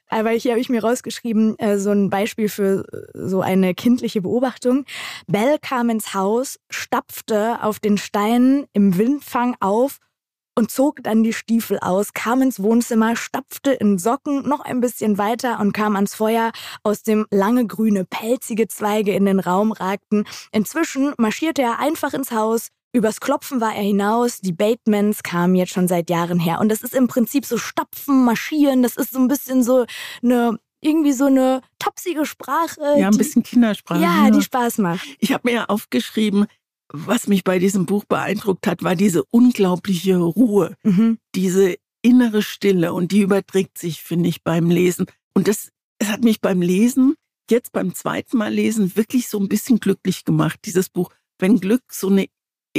[0.08, 4.22] Aber hier habe ich mir rausgeschrieben, äh, so ein Beispiel für äh, so eine kindliche
[4.22, 4.84] Beobachtung.
[5.26, 9.98] Belle kam ins Haus, stapfte auf den Steinen im Windfang auf
[10.58, 15.16] und zog dann die Stiefel aus, kam ins Wohnzimmer, stapfte in Socken noch ein bisschen
[15.16, 16.50] weiter und kam ans Feuer,
[16.82, 20.24] aus dem lange grüne, pelzige Zweige in den Raum ragten.
[20.50, 25.72] Inzwischen marschierte er einfach ins Haus, Übers Klopfen war er hinaus, die Batemans kamen jetzt
[25.72, 26.58] schon seit Jahren her.
[26.58, 29.84] Und das ist im Prinzip so Stapfen, Marschieren, das ist so ein bisschen so
[30.22, 32.80] eine irgendwie so eine topsige Sprache.
[32.96, 34.00] Ja, ein bisschen Kindersprache.
[34.00, 35.06] Ja, die Spaß macht.
[35.18, 36.46] Ich habe mir ja aufgeschrieben,
[36.92, 41.18] was mich bei diesem Buch beeindruckt hat, war diese unglaubliche Ruhe, mhm.
[41.34, 45.06] diese innere Stille und die überträgt sich, finde ich, beim Lesen.
[45.34, 47.14] Und das, das hat mich beim Lesen,
[47.50, 51.10] jetzt beim zweiten Mal lesen, wirklich so ein bisschen glücklich gemacht, dieses Buch.
[51.38, 52.26] Wenn Glück so eine,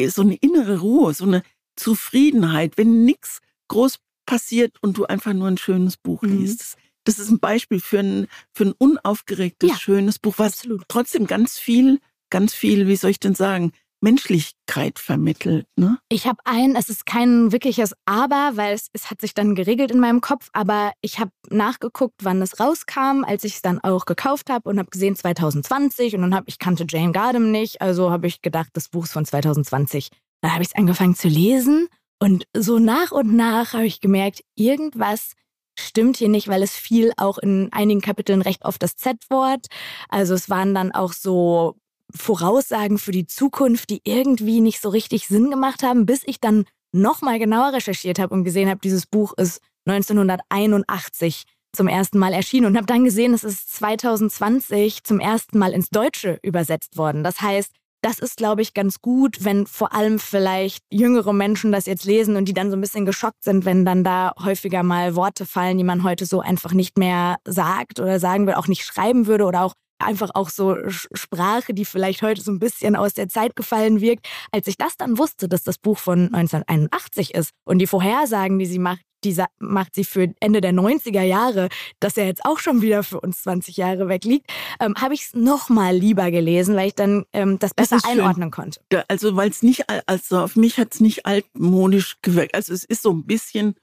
[0.07, 1.43] so eine innere Ruhe, so eine
[1.75, 6.39] Zufriedenheit, wenn nichts groß passiert und du einfach nur ein schönes Buch mhm.
[6.39, 6.77] liest.
[7.05, 10.83] Das ist ein Beispiel für ein, für ein unaufgeregtes, ja, schönes Buch, was absolut.
[10.87, 15.65] trotzdem ganz viel, ganz viel, wie soll ich denn sagen, Menschlichkeit vermittelt.
[15.75, 15.97] Ne?
[16.09, 19.91] Ich habe ein, es ist kein wirkliches Aber, weil es, es hat sich dann geregelt
[19.91, 24.05] in meinem Kopf, aber ich habe nachgeguckt, wann es rauskam, als ich es dann auch
[24.05, 28.11] gekauft habe und habe gesehen 2020 und dann habe ich kannte Jane Gardam nicht, also
[28.11, 30.09] habe ich gedacht, das Buch ist von 2020.
[30.41, 31.87] Dann habe ich es angefangen zu lesen
[32.21, 35.33] und so nach und nach habe ich gemerkt, irgendwas
[35.77, 39.67] stimmt hier nicht, weil es fiel auch in einigen Kapiteln recht oft das Z-Wort.
[40.09, 41.77] Also es waren dann auch so
[42.13, 46.65] Voraussagen für die Zukunft, die irgendwie nicht so richtig Sinn gemacht haben, bis ich dann
[46.91, 52.65] nochmal genauer recherchiert habe und gesehen habe, dieses Buch ist 1981 zum ersten Mal erschienen
[52.65, 57.23] und habe dann gesehen, es ist 2020 zum ersten Mal ins Deutsche übersetzt worden.
[57.23, 61.85] Das heißt, das ist, glaube ich, ganz gut, wenn vor allem vielleicht jüngere Menschen das
[61.85, 65.15] jetzt lesen und die dann so ein bisschen geschockt sind, wenn dann da häufiger mal
[65.15, 68.85] Worte fallen, die man heute so einfach nicht mehr sagt oder sagen will, auch nicht
[68.85, 73.13] schreiben würde oder auch einfach auch so Sprache, die vielleicht heute so ein bisschen aus
[73.13, 74.27] der Zeit gefallen wirkt.
[74.51, 78.65] Als ich das dann wusste, dass das Buch von 1981 ist und die Vorhersagen, die
[78.65, 82.81] sie macht, die macht sie für Ende der 90er Jahre, dass er jetzt auch schon
[82.81, 86.87] wieder für uns 20 Jahre weg liegt, ähm, habe ich es nochmal lieber gelesen, weil
[86.87, 88.71] ich dann ähm, das besser das einordnen schön.
[88.89, 89.05] konnte.
[89.07, 92.55] Also weil es nicht, also auf mich hat es nicht altmodisch gewirkt.
[92.55, 93.75] Also es ist so ein bisschen,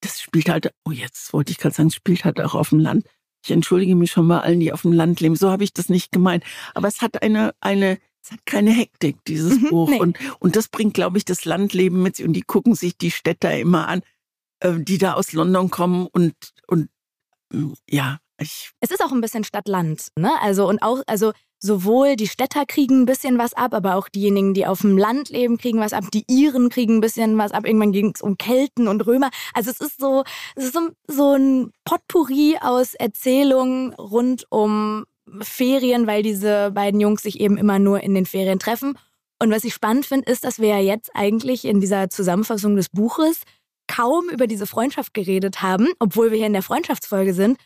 [0.00, 3.06] das spielt halt, oh jetzt wollte ich gerade sagen, spielt halt auch auf dem Land.
[3.44, 5.36] Ich entschuldige mich schon bei allen, die auf dem Land leben.
[5.36, 6.44] So habe ich das nicht gemeint.
[6.74, 9.90] Aber es hat eine, eine, es hat keine Hektik, dieses mhm, Buch.
[9.90, 10.00] Nee.
[10.00, 12.26] Und, und das bringt, glaube ich, das Landleben mit sich.
[12.26, 14.00] Und die gucken sich die Städter immer an,
[14.60, 16.34] äh, die da aus London kommen und,
[16.66, 16.88] und
[17.88, 18.70] ja, ich.
[18.80, 20.32] Es ist auch ein bisschen Stadt-Land, ne?
[20.40, 21.32] Also, und auch, also
[21.64, 25.30] sowohl die Städter kriegen ein bisschen was ab, aber auch diejenigen, die auf dem Land
[25.30, 26.04] leben, kriegen was ab.
[26.12, 27.66] Die Iren kriegen ein bisschen was ab.
[27.66, 29.30] Irgendwann ging es um Kelten und Römer.
[29.54, 30.24] Also es ist so,
[30.56, 35.06] es ist so, so ein Potpourri aus Erzählungen rund um
[35.40, 38.98] Ferien, weil diese beiden Jungs sich eben immer nur in den Ferien treffen.
[39.42, 42.90] Und was ich spannend finde, ist, dass wir ja jetzt eigentlich in dieser Zusammenfassung des
[42.90, 43.40] Buches
[43.86, 47.56] kaum über diese Freundschaft geredet haben, obwohl wir hier in der Freundschaftsfolge sind.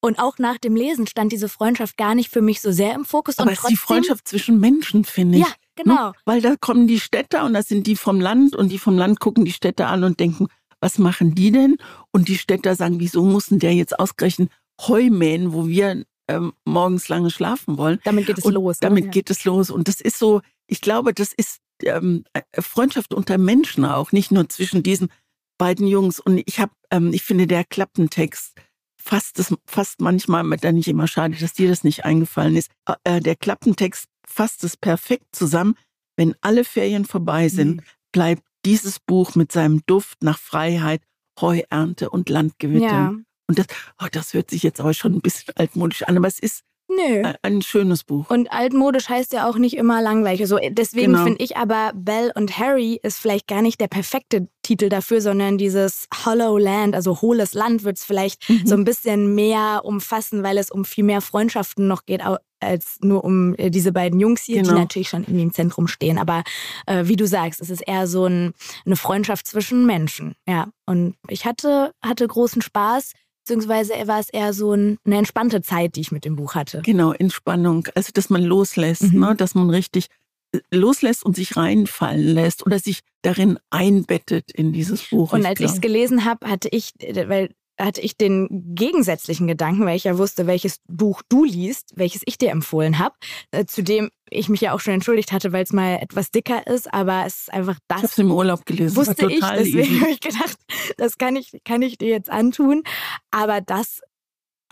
[0.00, 3.04] Und auch nach dem Lesen stand diese Freundschaft gar nicht für mich so sehr im
[3.04, 3.38] Fokus.
[3.38, 5.44] Aber es ist die Freundschaft zwischen Menschen, finde ich.
[5.44, 6.08] Ja, genau.
[6.08, 6.12] Ne?
[6.24, 9.18] Weil da kommen die Städter und das sind die vom Land und die vom Land
[9.18, 10.46] gucken die Städter an und denken,
[10.80, 11.76] was machen die denn?
[12.12, 17.08] Und die Städter sagen, wieso mussten der jetzt ausgerechnet Heu mähen, wo wir ähm, morgens
[17.08, 17.98] lange schlafen wollen?
[18.04, 18.78] Damit geht es und los.
[18.78, 19.10] Damit ja.
[19.10, 19.70] geht es los.
[19.70, 22.24] Und das ist so, ich glaube, das ist ähm,
[22.56, 25.10] Freundschaft unter Menschen auch, nicht nur zwischen diesen
[25.58, 26.20] beiden Jungs.
[26.20, 28.54] Und ich habe, ähm, ich finde, der Klappentext
[29.08, 32.70] fasst es fast manchmal, dann nicht immer schade, dass dir das nicht eingefallen ist.
[33.04, 35.76] Äh, der Klappentext fasst es perfekt zusammen.
[36.16, 37.82] Wenn alle Ferien vorbei sind, mhm.
[38.12, 41.00] bleibt dieses Buch mit seinem Duft nach Freiheit,
[41.40, 42.84] Heuernte und Landgewitter.
[42.84, 43.14] Ja.
[43.46, 43.66] Und das,
[43.98, 46.60] oh, das hört sich jetzt aber schon ein bisschen altmodisch an, aber es ist
[46.98, 47.32] Nö.
[47.42, 48.30] Ein schönes Buch.
[48.30, 50.46] Und altmodisch heißt ja auch nicht immer langweilig.
[50.48, 51.24] So, deswegen genau.
[51.24, 55.58] finde ich aber Belle und Harry ist vielleicht gar nicht der perfekte Titel dafür, sondern
[55.58, 58.66] dieses Hollow Land, also hohles Land, wird es vielleicht mhm.
[58.66, 62.22] so ein bisschen mehr umfassen, weil es um viel mehr Freundschaften noch geht,
[62.60, 64.74] als nur um äh, diese beiden Jungs hier, genau.
[64.74, 66.18] die natürlich schon irgendwie im Zentrum stehen.
[66.18, 66.42] Aber
[66.86, 68.52] äh, wie du sagst, es ist eher so ein,
[68.84, 70.34] eine Freundschaft zwischen Menschen.
[70.46, 70.68] Ja.
[70.86, 73.12] Und ich hatte, hatte großen Spaß
[73.48, 76.82] beziehungsweise war es eher so ein, eine entspannte Zeit, die ich mit dem Buch hatte.
[76.84, 77.88] Genau, Entspannung.
[77.94, 79.20] Also, dass man loslässt, mhm.
[79.20, 79.34] ne?
[79.34, 80.08] dass man richtig
[80.52, 85.32] äh, loslässt und sich reinfallen lässt oder sich darin einbettet in dieses Buch.
[85.32, 89.86] Und als ich es gelesen habe, hatte ich, äh, weil hatte ich den gegensätzlichen Gedanken,
[89.86, 93.14] weil ich ja wusste, welches Buch du liest, welches ich dir empfohlen habe,
[93.50, 96.66] äh, zu dem ich mich ja auch schon entschuldigt hatte, weil es mal etwas dicker
[96.66, 97.98] ist, aber es ist einfach das.
[97.98, 98.96] Ich habe es im Urlaub gelesen.
[98.96, 100.58] Wusste ich, deswegen habe ich gedacht,
[100.96, 102.82] das kann ich, kann ich dir jetzt antun.
[103.30, 104.02] Aber das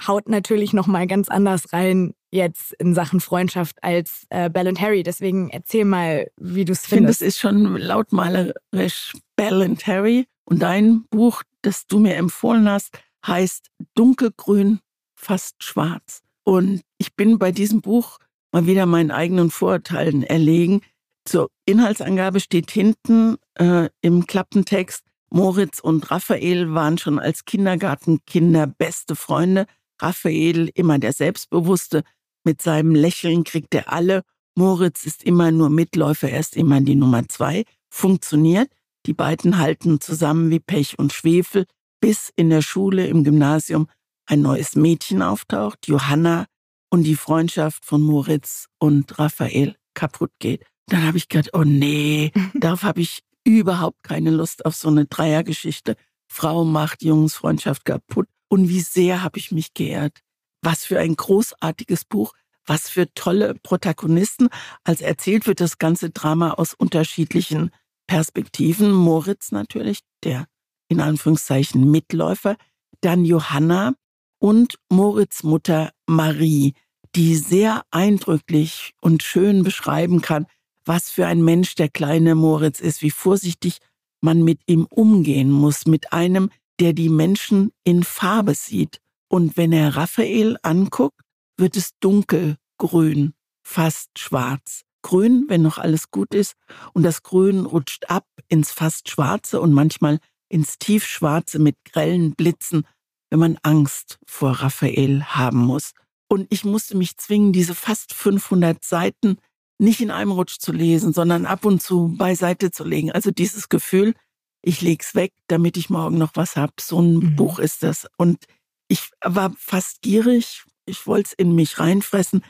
[0.07, 4.81] haut natürlich noch mal ganz anders rein jetzt in Sachen Freundschaft als äh, Belle und
[4.81, 5.03] Harry.
[5.03, 6.89] Deswegen erzähl mal, wie du es findest.
[6.89, 10.27] Ich finde, es ist schon lautmalerisch Belle und Harry.
[10.45, 14.81] Und dein Buch, das du mir empfohlen hast, heißt Dunkelgrün,
[15.15, 16.23] fast schwarz.
[16.45, 18.19] Und ich bin bei diesem Buch
[18.53, 20.81] mal wieder meinen eigenen Vorurteilen erlegen.
[21.25, 29.17] Zur Inhaltsangabe steht hinten äh, im Klappentext, Moritz und Raphael waren schon als Kindergartenkinder beste
[29.17, 29.67] Freunde.
[30.01, 32.05] Raphael immer der Selbstbewusste,
[32.45, 34.23] mit seinem Lächeln kriegt er alle.
[34.55, 37.65] Moritz ist immer nur Mitläufer, er ist immer die Nummer zwei.
[37.91, 38.69] Funktioniert.
[39.07, 41.67] Die beiden halten zusammen wie Pech und Schwefel,
[42.01, 43.89] bis in der Schule, im Gymnasium
[44.27, 46.47] ein neues Mädchen auftaucht, Johanna,
[46.91, 50.65] und die Freundschaft von Moritz und Raphael kaputt geht.
[50.87, 55.07] Dann habe ich gedacht, oh nee, darauf habe ich überhaupt keine Lust auf so eine
[55.07, 55.97] Dreiergeschichte.
[56.29, 58.27] Frau macht Jungs Freundschaft kaputt.
[58.49, 60.19] Und wie sehr habe ich mich geehrt.
[60.63, 62.33] Was für ein großartiges Buch,
[62.65, 64.49] was für tolle Protagonisten.
[64.83, 67.71] Als erzählt wird das ganze Drama aus unterschiedlichen
[68.07, 68.93] Perspektiven.
[68.93, 70.47] Moritz natürlich, der
[70.89, 72.57] in Anführungszeichen Mitläufer,
[73.01, 73.95] dann Johanna
[74.39, 76.75] und Moritz Mutter Marie,
[77.15, 80.47] die sehr eindrücklich und schön beschreiben kann,
[80.85, 83.79] was für ein Mensch der kleine Moritz ist, wie vorsichtig
[84.21, 89.01] man mit ihm umgehen muss, mit einem, der die Menschen in Farbe sieht.
[89.29, 91.21] Und wenn er Raphael anguckt,
[91.57, 94.86] wird es dunkelgrün, fast schwarz.
[95.07, 96.55] Grün, wenn noch alles gut ist,
[96.93, 102.85] und das Grün rutscht ab ins fast Schwarze und manchmal ins Tiefschwarze mit grellen Blitzen,
[103.31, 105.93] wenn man Angst vor Raphael haben muss.
[106.29, 109.39] Und ich musste mich zwingen, diese fast 500 Seiten
[109.79, 113.13] nicht in einem Rutsch zu lesen, sondern ab und zu beiseite zu legen.
[113.13, 114.13] Also dieses Gefühl,
[114.61, 116.81] ich leg's weg, damit ich morgen noch was hab.
[116.81, 117.37] So ein mhm.
[117.37, 118.09] Buch ist das.
[118.17, 118.47] Und
[118.89, 120.65] ich war fast gierig.
[120.85, 122.43] Ich wollte es in mich reinfressen.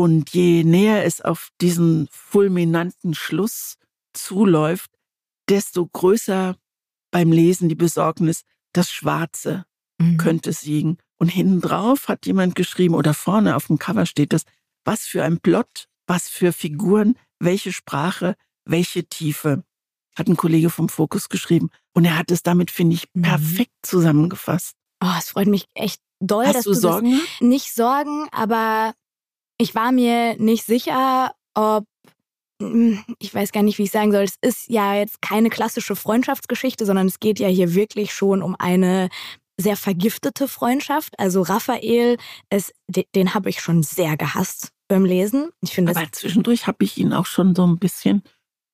[0.00, 3.76] Und je näher es auf diesen fulminanten Schluss
[4.14, 4.90] zuläuft,
[5.50, 6.56] desto größer
[7.10, 9.66] beim Lesen die Besorgnis, das Schwarze
[9.98, 10.16] mhm.
[10.16, 10.96] könnte siegen.
[11.18, 14.44] Und hinten drauf hat jemand geschrieben, oder vorne auf dem Cover steht das,
[14.86, 19.64] was für ein Plot, was für Figuren, welche Sprache, welche Tiefe
[20.16, 21.68] hat ein Kollege vom Fokus geschrieben.
[21.92, 23.20] Und er hat es damit, finde ich, mhm.
[23.20, 24.76] perfekt zusammengefasst.
[25.04, 27.20] Oh, es freut mich echt doll, Hast dass du, du Sorgen?
[27.20, 28.94] Das nicht Sorgen, aber
[29.60, 31.84] ich war mir nicht sicher, ob
[32.60, 34.24] hm, ich weiß gar nicht, wie ich sagen soll.
[34.24, 38.54] Es ist ja jetzt keine klassische Freundschaftsgeschichte, sondern es geht ja hier wirklich schon um
[38.58, 39.08] eine
[39.58, 41.18] sehr vergiftete Freundschaft.
[41.18, 42.16] Also Raphael,
[42.48, 45.50] es, den, den habe ich schon sehr gehasst beim Lesen.
[45.62, 48.22] Ich finde, aber zwischendurch habe ich ihn auch schon so ein bisschen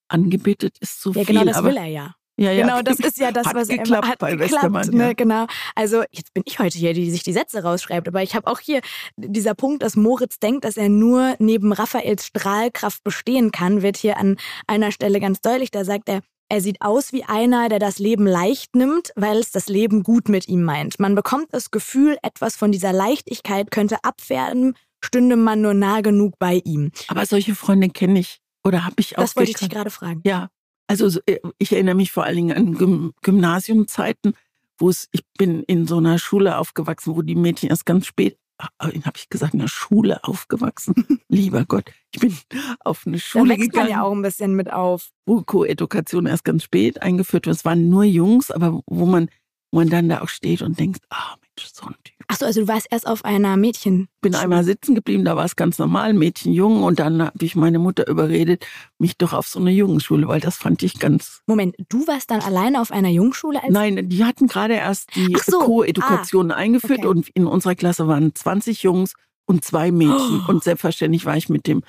[0.08, 1.34] angebetet ist zu ja, viel.
[1.34, 2.14] Ja, genau, das will er ja.
[2.38, 2.66] Ja, ja.
[2.66, 5.12] Genau, das ist ja das, hat was geklappt er hat bei geklappt, Westermann, ne, ja.
[5.14, 5.46] Genau.
[5.74, 8.60] Also jetzt bin ich heute hier, die sich die Sätze rausschreibt, aber ich habe auch
[8.60, 8.80] hier
[9.16, 14.18] dieser Punkt, dass Moritz denkt, dass er nur neben Raphaels Strahlkraft bestehen kann, wird hier
[14.18, 15.70] an einer Stelle ganz deutlich.
[15.70, 19.50] Da sagt er, er sieht aus wie einer, der das Leben leicht nimmt, weil es
[19.50, 21.00] das Leben gut mit ihm meint.
[21.00, 26.34] Man bekommt das Gefühl, etwas von dieser Leichtigkeit könnte abwerden, stünde man nur nah genug
[26.38, 26.92] bei ihm.
[27.08, 29.22] Aber solche Freunde kenne ich oder habe ich auch.
[29.22, 30.20] Das wollte ich dich gerade fragen.
[30.24, 30.50] Ja,
[30.86, 34.34] also äh, ich erinnere mich vor allen Dingen an Gym Gymnasiumzeiten,
[34.78, 38.38] wo es, ich bin in so einer Schule aufgewachsen, wo die Mädchen erst ganz spät,
[38.80, 40.94] habe ich gesagt, in der Schule aufgewachsen.
[41.28, 42.36] Lieber Gott, ich bin
[42.80, 43.90] auf eine Schule da wächst gegangen.
[43.90, 45.10] man ja auch ein bisschen mit auf.
[45.26, 47.56] Wo Co-Edukation erst ganz spät eingeführt wird.
[47.56, 49.28] Es waren nur Jungs, aber wo man,
[49.70, 52.16] wo man dann da auch steht und denkt, ah Mensch, so ein Typ.
[52.28, 54.08] Achso, also du warst erst auf einer Mädchen.
[54.20, 56.82] Bin einmal sitzen geblieben, da war es ganz normal, Mädchen, Jungen.
[56.82, 58.66] Und dann habe ich meine Mutter überredet,
[58.98, 61.42] mich doch auf so eine Jungenschule, weil das fand ich ganz.
[61.46, 63.62] Moment, du warst dann alleine auf einer Jungenschule?
[63.62, 67.08] Als Nein, die hatten gerade erst die so, Co-Edukation eingeführt okay.
[67.08, 69.14] und in unserer Klasse waren 20 Jungs
[69.46, 70.42] und zwei Mädchen.
[70.46, 70.50] Oh.
[70.50, 71.82] Und selbstverständlich war ich mit dem,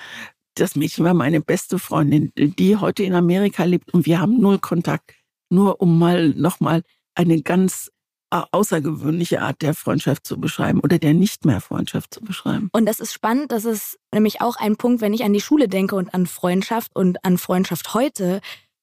[0.54, 4.58] das Mädchen war meine beste Freundin, die heute in Amerika lebt und wir haben null
[4.58, 5.14] Kontakt.
[5.50, 6.82] Nur um mal nochmal
[7.14, 7.90] eine ganz
[8.30, 12.68] außergewöhnliche Art der Freundschaft zu beschreiben oder der nicht mehr Freundschaft zu beschreiben.
[12.72, 15.68] Und das ist spannend, das ist nämlich auch ein Punkt, wenn ich an die Schule
[15.68, 18.40] denke und an Freundschaft und an Freundschaft heute,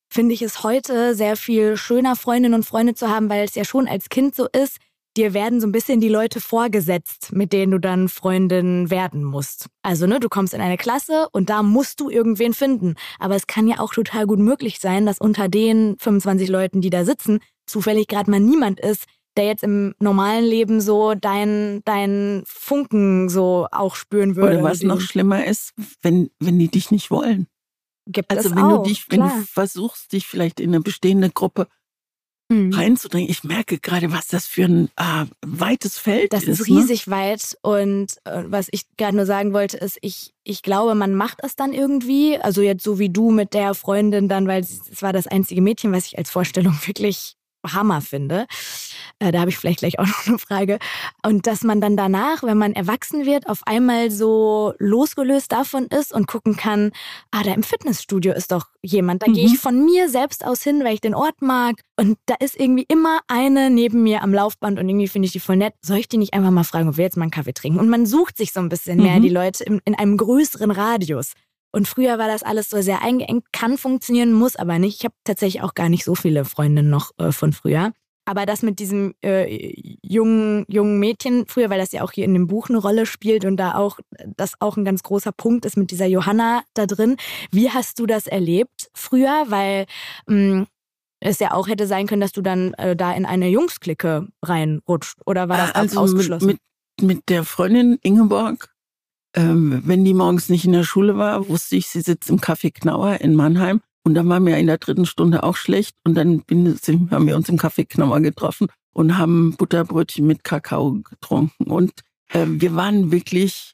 [0.10, 3.66] finde ich es heute sehr viel schöner, Freundinnen und Freunde zu haben, weil es ja
[3.66, 4.78] schon als Kind so ist,
[5.18, 9.68] dir werden so ein bisschen die Leute vorgesetzt, mit denen du dann Freundin werden musst.
[9.82, 12.96] Also, ne, du kommst in eine Klasse und da musst du irgendwen finden.
[13.20, 16.90] Aber es kann ja auch total gut möglich sein, dass unter den 25 Leuten, die
[16.90, 19.06] da sitzen, zufällig gerade mal niemand ist,
[19.38, 24.56] der jetzt im normalen Leben so dein, dein Funken so auch spüren würde.
[24.60, 27.48] Oder was noch schlimmer ist, wenn, wenn die dich nicht wollen.
[28.08, 29.39] Gibt Also wenn auch, du dich, wenn klar.
[29.39, 31.67] du versuchst, dich vielleicht in eine bestehende Gruppe
[32.52, 32.71] Hm.
[32.71, 36.60] reinzudrängen, ich merke gerade, was das für ein äh, weites Feld Das ist.
[36.60, 36.78] ist ne?
[36.78, 41.15] riesig weit und äh, was ich gerade nur sagen wollte, ist, ich, ich glaube, man
[41.15, 42.38] macht es dann irgendwie.
[42.38, 45.91] Also jetzt so wie du mit der Freundin dann, weil es war das einzige Mädchen,
[45.91, 47.36] was ich als Vorstellung wirklich
[47.73, 48.45] Hammer finde.
[49.19, 50.80] Äh, da habe ich vielleicht gleich auch noch eine Frage.
[51.25, 56.13] Und dass man dann danach, wenn man erwachsen wird, auf einmal so losgelöst davon ist
[56.13, 56.91] und gucken kann,
[57.32, 59.21] ah, da im Fitnessstudio ist doch jemand.
[59.23, 59.54] Da gehe Mhm.
[59.54, 61.75] ich von mir selbst aus hin, weil ich den Ort mag.
[61.97, 65.39] Und da ist irgendwie immer eine neben mir am Laufband und irgendwie finde ich die
[65.39, 65.73] voll nett.
[65.82, 67.80] Soll ich die nicht einfach mal fragen, ob wir jetzt mal einen Kaffee trinken?
[67.80, 69.21] Und man sucht sich so ein bisschen mehr Mhm.
[69.23, 71.34] die Leute in, in einem größeren Radius.
[71.76, 75.00] Und früher war das alles so sehr eingeengt, kann funktionieren, muss aber nicht.
[75.00, 77.92] Ich habe tatsächlich auch gar nicht so viele Freundinnen noch äh, von früher.
[78.24, 82.34] Aber das mit diesem äh, jungen, jungen Mädchen früher, weil das ja auch hier in
[82.34, 84.00] dem Buch eine Rolle spielt und da auch
[84.38, 87.18] das auch ein ganz großer Punkt ist mit dieser Johanna da drin.
[87.52, 89.44] Wie hast du das erlebt früher?
[89.50, 89.86] Weil
[90.28, 90.66] mh,
[91.20, 95.20] es ja auch hätte sein können, dass du dann äh, da in eine Jungsklicke reinrutscht.
[95.26, 96.48] Oder war das ab- also ausgeschlossen?
[96.48, 96.60] Mit,
[97.02, 98.74] mit, mit der Freundin Ingeborg,
[99.36, 102.71] ähm, wenn die morgens nicht in der Schule war, wusste ich, sie sitzt im Café
[102.74, 103.82] Knauer in Mannheim.
[104.04, 105.95] Und dann war mir in der dritten Stunde auch schlecht.
[106.04, 106.78] Und dann bin,
[107.12, 111.65] haben wir uns im Café Knauer getroffen und haben Butterbrötchen mit Kakao getrunken.
[111.65, 111.91] Und
[112.30, 113.74] äh, wir waren wirklich,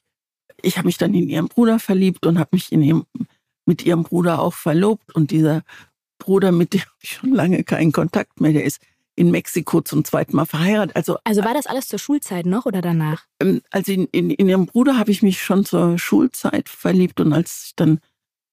[0.62, 3.04] ich habe mich dann in ihren Bruder verliebt und habe mich in ihrem,
[3.66, 5.14] mit ihrem Bruder auch verlobt.
[5.14, 5.62] Und dieser
[6.18, 8.80] Bruder, mit dem ich schon lange keinen Kontakt mehr, der ist
[9.16, 10.96] in Mexiko zum zweiten Mal verheiratet.
[10.96, 13.24] Also also war das alles zur Schulzeit noch oder danach?
[13.40, 17.32] ähm, also in, in, in ihrem Bruder habe ich mich schon zur Schulzeit verliebt und
[17.32, 18.00] als ich dann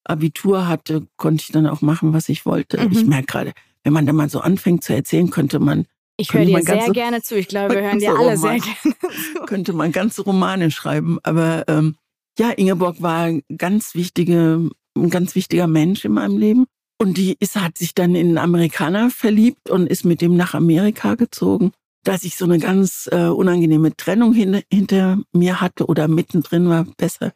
[0.04, 2.80] Abitur hatte, konnte ich dann auch machen, was ich wollte.
[2.82, 2.92] Mhm.
[2.92, 5.86] Ich merke gerade, wenn man da mal so anfängt zu erzählen, könnte man,
[6.18, 7.38] Ich höre dir sehr ganze- gerne zu.
[7.38, 8.98] Ich glaube, wir hören dir alle sehr Roman- gerne
[9.34, 9.40] zu.
[9.46, 11.20] könnte man ganze Romane schreiben.
[11.24, 11.96] Aber ähm,
[12.38, 16.66] ja, Ingeborg war ein ganz wichtige, ein ganz wichtiger Mensch in meinem Leben.
[17.02, 20.54] Und die ist, hat sich dann in einen Amerikaner verliebt und ist mit dem nach
[20.54, 21.72] Amerika gezogen.
[22.04, 26.86] Dass ich so eine ganz äh, unangenehme Trennung hin, hinter mir hatte oder mittendrin war,
[26.98, 27.34] besser,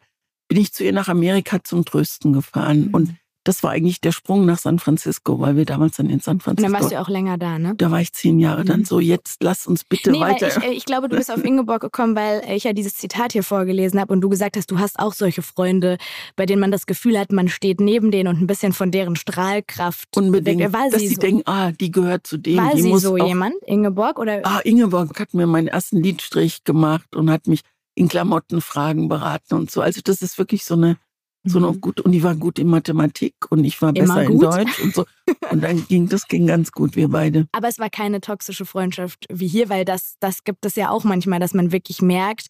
[0.48, 2.86] bin ich zu ihr nach Amerika zum Trösten gefahren.
[2.88, 2.94] Mhm.
[2.94, 6.36] Und das war eigentlich der Sprung nach San Francisco, weil wir damals dann in San
[6.36, 6.72] Und Francisco.
[6.72, 7.74] dann warst du auch länger da, ne?
[7.76, 8.84] da war ich zehn Jahre dann Mhm.
[8.86, 10.48] so, jetzt lass uns bitte Nee, weil weiter.
[10.48, 13.42] ich, äh, ich glaube, du bist auf Ingeborg gekommen, weil ich ja dieses Zitat hier
[13.42, 15.98] vorgelesen habe und du gesagt hast, du hast auch solche Freunde,
[16.36, 19.14] bei denen man das Gefühl hat, man steht neben denen und ein bisschen von deren
[19.16, 20.72] Strahlkraft Unbedingt, weg.
[20.72, 22.56] War dass sie so, denken, ah, die gehört zu denen.
[22.64, 24.18] war die sie muss so jemand, Ingeborg?
[24.18, 27.60] Oder Ah, Ingeborg hat mir meinen ersten Liedstrich gemacht und hat mich
[27.94, 29.80] in Klamottenfragen beraten und so.
[29.80, 30.96] Also das ist wirklich so eine,
[31.44, 31.80] so eine Mhm.
[31.80, 34.44] gut, und die war gut in Mathematik und ich war Immer besser in gut.
[34.44, 35.04] Deutsch und so.
[35.50, 37.46] Und dann ging das ging ganz gut, wir beide.
[37.52, 41.04] Aber es war keine toxische Freundschaft wie hier, weil das, das gibt es ja auch
[41.04, 42.46] manchmal, dass man wirklich merkt,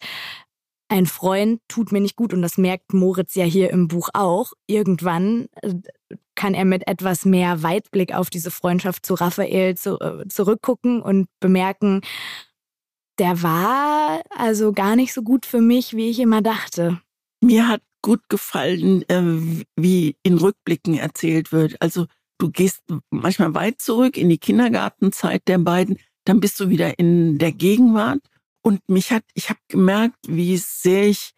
[0.87, 4.53] ein Freund tut mir nicht gut und das merkt Moritz ja hier im Buch auch.
[4.67, 5.73] Irgendwann äh,
[6.35, 11.27] kann er mit etwas mehr Weitblick auf diese Freundschaft zu Raphael zu, äh, zurückgucken und
[11.39, 12.01] bemerken,
[13.17, 17.01] der war also gar nicht so gut für mich, wie ich immer dachte.
[17.41, 21.81] Mir hat gut gefallen, äh, wie in Rückblicken erzählt wird.
[21.81, 22.05] Also
[22.37, 27.39] du gehst manchmal weit zurück in die Kindergartenzeit der beiden, dann bist du wieder in
[27.39, 28.19] der Gegenwart.
[28.61, 31.31] Und mich hat, ich habe gemerkt, wie sehr ich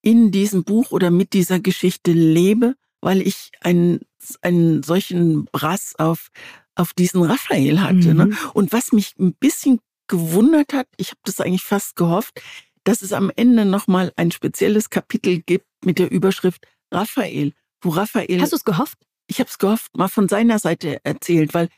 [0.00, 3.98] in diesem Buch oder mit dieser Geschichte lebe, weil ich einen,
[4.42, 6.28] einen solchen Brass auf,
[6.76, 8.14] auf diesen Raphael hatte.
[8.14, 8.16] Mhm.
[8.16, 8.36] Ne?
[8.54, 12.40] Und was mich ein bisschen gewundert hat, ich habe das eigentlich fast gehofft,
[12.86, 18.40] dass es am Ende nochmal ein spezielles Kapitel gibt mit der Überschrift Raphael, wo Raphael,
[18.40, 18.98] Hast du es gehofft?
[19.28, 21.68] ich habe es gehofft, mal von seiner Seite erzählt, weil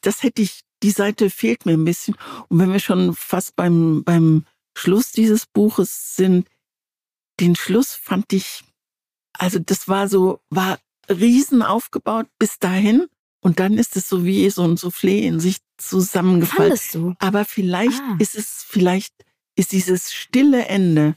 [0.00, 2.16] das hätte ich, die Seite fehlt mir ein bisschen.
[2.48, 4.44] Und wenn wir schon fast beim, beim
[4.76, 6.48] Schluss dieses Buches sind,
[7.38, 8.64] den Schluss fand ich,
[9.34, 13.06] also das war so, war riesen aufgebaut bis dahin.
[13.40, 17.16] Und dann ist es so wie so ein Soufflé in sich zusammengefallen.
[17.20, 18.16] Aber vielleicht Ah.
[18.18, 19.14] ist es, vielleicht
[19.56, 21.16] ist dieses stille Ende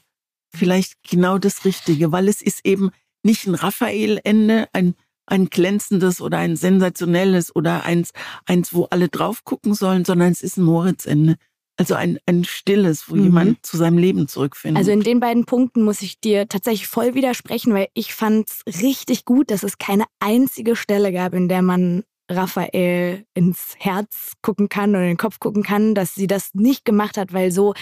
[0.56, 2.90] vielleicht genau das Richtige, weil es ist eben
[3.24, 4.96] nicht ein Raphael-Ende, ein,
[5.28, 8.12] ein glänzendes oder ein sensationelles oder eins,
[8.46, 11.36] eins, wo alle drauf gucken sollen, sondern es ist ein Moritz-Ende.
[11.78, 13.24] Also ein, ein stilles, wo Mhm.
[13.24, 14.78] jemand zu seinem Leben zurückfindet.
[14.80, 18.82] Also in den beiden Punkten muss ich dir tatsächlich voll widersprechen, weil ich fand es
[18.82, 24.70] richtig gut, dass es keine einzige Stelle gab, in der man Raphael ins Herz gucken
[24.70, 27.74] kann oder in den Kopf gucken kann, dass sie das nicht gemacht hat, weil so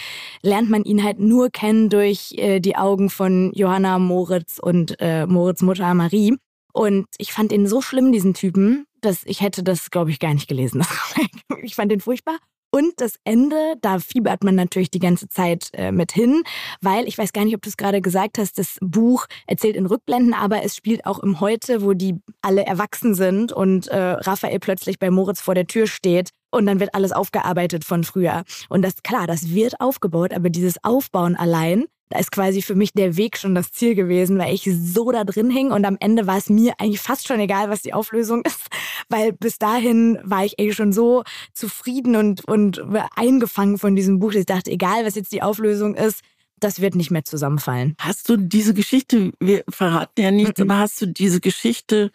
[0.41, 5.25] lernt man ihn halt nur kennen durch äh, die Augen von Johanna, Moritz und äh,
[5.25, 6.37] Moritz Mutter Marie.
[6.73, 10.33] Und ich fand ihn so schlimm, diesen Typen, dass ich hätte das, glaube ich, gar
[10.33, 10.85] nicht gelesen.
[11.61, 12.37] ich fand ihn furchtbar.
[12.72, 16.43] Und das Ende, da fiebert man natürlich die ganze Zeit äh, mit hin,
[16.82, 19.86] weil ich weiß gar nicht, ob du es gerade gesagt hast, das Buch erzählt in
[19.86, 24.59] Rückblenden, aber es spielt auch im Heute, wo die alle erwachsen sind und äh, Raphael
[24.59, 28.43] plötzlich bei Moritz vor der Tür steht und dann wird alles aufgearbeitet von früher.
[28.70, 32.93] Und das, klar, das wird aufgebaut, aber dieses Aufbauen allein, da ist quasi für mich
[32.93, 36.28] der Weg schon das Ziel gewesen, weil ich so da drin hing und am Ende
[36.28, 38.68] war es mir eigentlich fast schon egal, was die Auflösung ist,
[39.10, 42.82] weil bis dahin war ich eigentlich schon so zufrieden und, und
[43.16, 46.22] eingefangen von diesem Buch, dass ich dachte, egal was jetzt die Auflösung ist,
[46.60, 47.95] das wird nicht mehr zusammenfallen.
[47.99, 50.72] Hast du diese Geschichte, wir verraten ja nichts, mhm.
[50.72, 52.12] aber hast du diese Geschichte,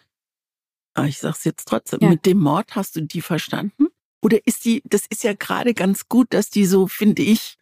[0.95, 2.09] ah, ich sag's jetzt trotzdem, ja.
[2.09, 3.87] mit dem Mord, hast du die verstanden?
[4.21, 7.57] Oder ist die, das ist ja gerade ganz gut, dass die so, finde ich,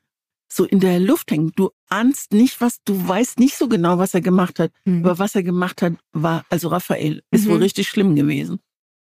[0.52, 1.58] so in der Luft hängt.
[1.58, 4.72] Du ahnst nicht, was, du weißt nicht so genau, was er gemacht hat.
[4.86, 5.06] Mhm.
[5.06, 7.52] Aber was er gemacht hat, war, also Raphael, ist mhm.
[7.52, 8.60] wohl richtig schlimm gewesen.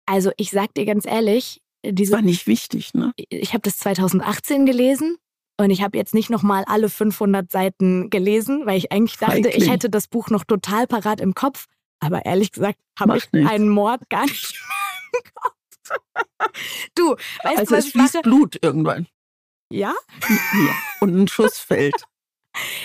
[0.07, 2.13] Also ich sag dir ganz ehrlich, diese.
[2.13, 3.13] War nicht wichtig, ne?
[3.29, 5.17] Ich habe das 2018 gelesen
[5.59, 9.63] und ich habe jetzt nicht nochmal alle 500 Seiten gelesen, weil ich eigentlich dachte, Feigling.
[9.63, 11.67] ich hätte das Buch noch total parat im Kopf.
[12.01, 13.49] Aber ehrlich gesagt habe ich nicht.
[13.49, 14.55] einen Mord gar nicht
[15.13, 15.99] mehr im Kopf.
[16.95, 19.07] du, weißt also du, was es fließt Blut irgendwann.
[19.71, 19.95] Ja?
[20.29, 20.75] Ja.
[21.01, 22.05] Und ein Schuss fällt.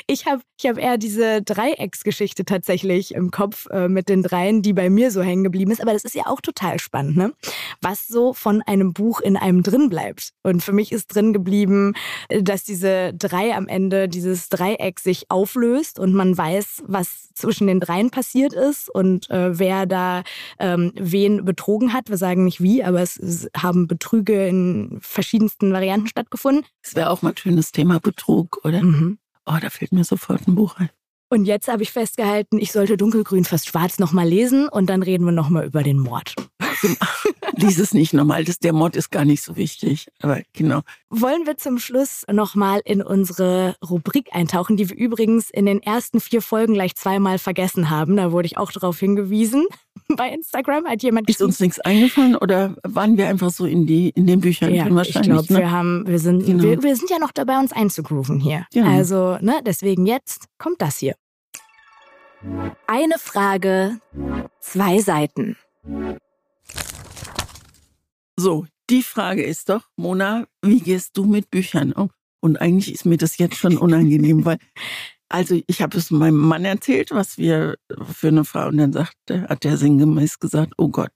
[0.07, 4.73] Ich habe ich hab eher diese Dreiecksgeschichte tatsächlich im Kopf äh, mit den Dreien, die
[4.73, 5.81] bei mir so hängen geblieben ist.
[5.81, 7.33] Aber das ist ja auch total spannend, ne?
[7.81, 10.29] Was so von einem Buch in einem drin bleibt.
[10.41, 11.93] Und für mich ist drin geblieben,
[12.29, 17.67] äh, dass diese drei am Ende, dieses Dreieck sich auflöst und man weiß, was zwischen
[17.67, 20.23] den Dreien passiert ist und äh, wer da
[20.59, 22.09] ähm, wen betrogen hat.
[22.09, 26.65] Wir sagen nicht wie, aber es, es haben Betrüge in verschiedensten Varianten stattgefunden.
[26.83, 28.81] Das wäre auch mal ein schönes Thema Betrug, oder?
[28.83, 29.17] Mhm.
[29.45, 30.89] Oh, da fällt mir sofort ein Buch ein.
[31.29, 35.25] Und jetzt habe ich festgehalten, ich sollte Dunkelgrün fast schwarz nochmal lesen und dann reden
[35.25, 36.35] wir nochmal über den Mord.
[37.55, 40.09] Lies es nicht nochmal, der Mord ist gar nicht so wichtig.
[40.21, 40.81] Aber genau.
[41.09, 46.19] Wollen wir zum Schluss nochmal in unsere Rubrik eintauchen, die wir übrigens in den ersten
[46.19, 48.15] vier Folgen gleich zweimal vergessen haben.
[48.17, 49.65] Da wurde ich auch darauf hingewiesen.
[50.17, 54.09] Bei Instagram hat jemand Ist uns nichts eingefallen oder waren wir einfach so in die
[54.09, 55.15] in den Büchern ja, wahrscheinlich?
[55.15, 55.59] Ich glaube, ne?
[55.59, 56.63] wir haben, wir sind, genau.
[56.63, 58.65] wir, wir, sind ja noch dabei, uns einzugrooven hier.
[58.73, 58.89] Genau.
[58.89, 61.15] Also, ne, deswegen jetzt kommt das hier.
[62.87, 63.99] Eine Frage,
[64.59, 65.55] zwei Seiten.
[68.35, 72.09] So, die Frage ist doch, Mona, wie gehst du mit Büchern um?
[72.41, 74.57] Und eigentlich ist mir das jetzt schon unangenehm, weil,
[75.33, 77.75] also ich habe es meinem Mann erzählt, was wir
[78.05, 81.09] für eine Frau, und dann sagte, hat der sinngemäß gesagt, oh Gott,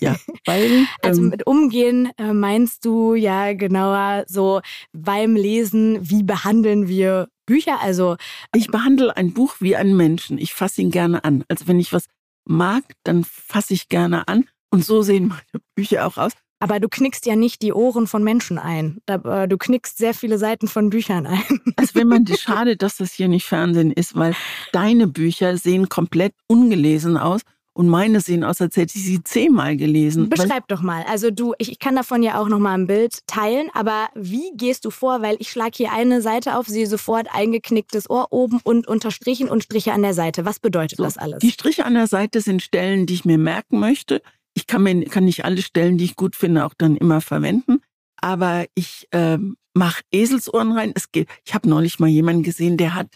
[0.00, 0.14] ja,
[0.44, 0.84] weil.
[1.02, 4.60] also ähm, mit Umgehen äh, meinst du ja genauer so
[4.92, 7.80] beim Lesen, wie behandeln wir Bücher?
[7.80, 8.16] Also
[8.54, 10.36] ich behandle ein Buch wie einen Menschen.
[10.36, 11.42] Ich fasse ihn gerne an.
[11.48, 12.04] Also wenn ich was
[12.44, 14.44] mag, dann fasse ich gerne an.
[14.70, 16.32] Und so sehen meine Bücher auch aus.
[16.62, 18.98] Aber du knickst ja nicht die Ohren von Menschen ein.
[19.06, 21.42] Äh, du knickst sehr viele Seiten von Büchern ein.
[21.76, 24.36] Also wenn man, schade, dass das hier nicht Fernsehen ist, weil
[24.70, 27.40] deine Bücher sehen komplett ungelesen aus
[27.72, 30.28] und meine sehen aus, als hätte ich sie zehnmal gelesen.
[30.28, 31.04] Beschreib doch mal.
[31.08, 34.84] Also du, ich, ich kann davon ja auch nochmal ein Bild teilen, aber wie gehst
[34.84, 35.22] du vor?
[35.22, 39.64] Weil ich schlage hier eine Seite auf, sehe sofort eingeknicktes Ohr oben und unterstrichen und
[39.64, 40.44] Striche an der Seite.
[40.44, 41.40] Was bedeutet so, das alles?
[41.40, 44.22] Die Striche an der Seite sind Stellen, die ich mir merken möchte.
[44.54, 47.80] Ich kann, mir, kann nicht alle Stellen, die ich gut finde, auch dann immer verwenden.
[48.20, 49.38] Aber ich äh,
[49.74, 50.92] mache Eselsohren rein.
[50.94, 53.08] Es geht, ich habe neulich mal jemanden gesehen, der hat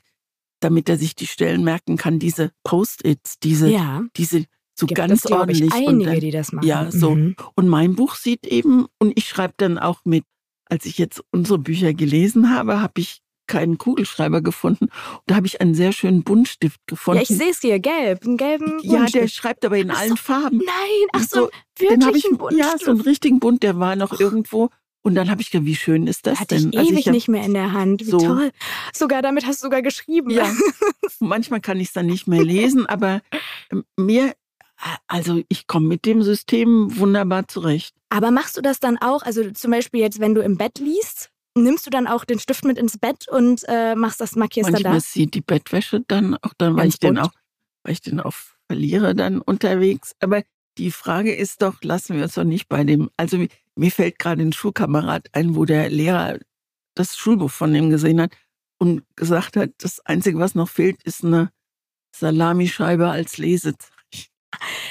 [0.61, 4.03] damit er sich die Stellen merken kann, diese Post-its, diese, ja.
[4.17, 4.45] diese
[4.79, 5.63] so Gibt ganz es, ordentlich.
[5.63, 6.67] Ich, einige, dann, die das machen.
[6.67, 7.15] Ja, so.
[7.15, 7.37] Mhm.
[7.55, 10.25] Und mein Buch sieht eben, und ich schreibe dann auch mit,
[10.67, 14.87] als ich jetzt unsere Bücher gelesen habe, habe ich keinen Kugelschreiber gefunden.
[14.87, 17.19] Und da habe ich einen sehr schönen Buntstift gefunden.
[17.19, 18.93] Ja, ich sehe es hier, gelb, einen gelben Buntstift.
[18.93, 20.59] Ja, der schreibt aber in ach allen so, Farben.
[20.59, 22.73] Nein, ach so, wirklich einen Buntstift.
[22.73, 24.71] Ja, so einen richtigen Bunt, der war noch irgendwo.
[25.07, 26.71] Und dann habe ich gedacht, wie schön ist das Hatte denn?
[26.73, 28.01] Ich also ewig ich nicht mehr in der Hand.
[28.01, 28.51] Wie so, toll.
[28.93, 30.31] Sogar damit hast du sogar geschrieben.
[30.31, 30.53] Ja.
[31.21, 33.23] Manchmal kann ich es dann nicht mehr lesen, aber
[33.71, 34.35] ähm, mir,
[35.07, 37.95] also ich komme mit dem System wunderbar zurecht.
[38.09, 39.23] Aber machst du das dann auch?
[39.23, 42.65] Also zum Beispiel jetzt, wenn du im Bett liest, nimmst du dann auch den Stift
[42.65, 45.01] mit ins Bett und äh, machst das, markierst Manchmal dann da?
[45.01, 47.33] sieht die Bettwäsche dann auch dann, weil ich den auch,
[47.83, 48.35] weil ich den auch
[48.67, 50.13] verliere dann unterwegs.
[50.21, 50.43] Aber
[50.79, 53.45] die Frage ist doch, lassen wir uns doch nicht bei dem, also
[53.75, 56.39] mir fällt gerade ein Schulkamerad ein, wo der Lehrer
[56.95, 58.33] das Schulbuch von ihm gesehen hat
[58.79, 61.51] und gesagt hat, das Einzige, was noch fehlt, ist eine
[62.15, 63.93] Salamischeibe als Lesezeichen.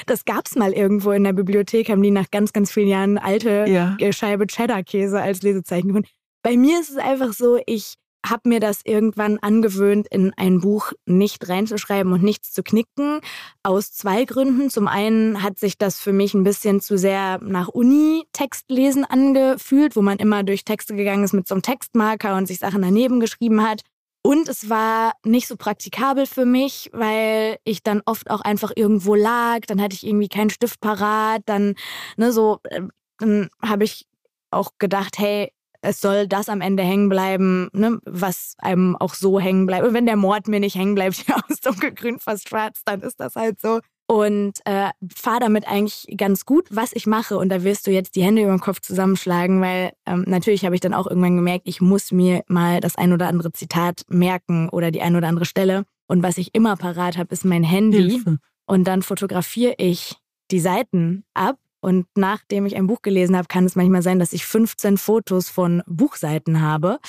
[0.06, 3.66] Das gab's mal irgendwo in der Bibliothek, haben die nach ganz, ganz vielen Jahren alte
[3.68, 3.98] ja.
[4.12, 6.10] Scheibe Cheddar-Käse als Lesezeichen gefunden.
[6.46, 10.92] Bei mir ist es einfach so, ich habe mir das irgendwann angewöhnt, in ein Buch
[11.08, 13.20] nicht reinzuschreiben und nichts zu knicken.
[13.64, 14.70] Aus zwei Gründen.
[14.70, 20.04] Zum einen hat sich das für mich ein bisschen zu sehr nach Uni-Textlesen angefühlt, wo
[20.04, 23.68] man immer durch Texte gegangen ist mit so einem Textmarker und sich Sachen daneben geschrieben
[23.68, 23.82] hat.
[24.22, 29.16] Und es war nicht so praktikabel für mich, weil ich dann oft auch einfach irgendwo
[29.16, 31.74] lag, dann hatte ich irgendwie keinen Stift parat, dann,
[32.18, 32.82] ne, so, äh,
[33.18, 34.06] dann habe ich
[34.52, 35.52] auch gedacht, hey,
[35.86, 39.88] es soll das am Ende hängen bleiben, ne, was einem auch so hängen bleibt.
[39.88, 43.20] Und wenn der Mord mir nicht hängen bleibt, ja, aus dunkelgrün fast schwarz, dann ist
[43.20, 43.80] das halt so.
[44.08, 47.38] Und äh, fahre damit eigentlich ganz gut, was ich mache.
[47.38, 50.76] Und da wirst du jetzt die Hände über den Kopf zusammenschlagen, weil ähm, natürlich habe
[50.76, 54.70] ich dann auch irgendwann gemerkt, ich muss mir mal das ein oder andere Zitat merken
[54.70, 55.86] oder die ein oder andere Stelle.
[56.08, 58.12] Und was ich immer parat habe, ist mein Handy.
[58.12, 58.38] Hilfe.
[58.68, 60.16] Und dann fotografiere ich
[60.52, 64.34] die Seiten ab und nachdem ich ein Buch gelesen habe, kann es manchmal sein, dass
[64.34, 67.00] ich 15 Fotos von Buchseiten habe.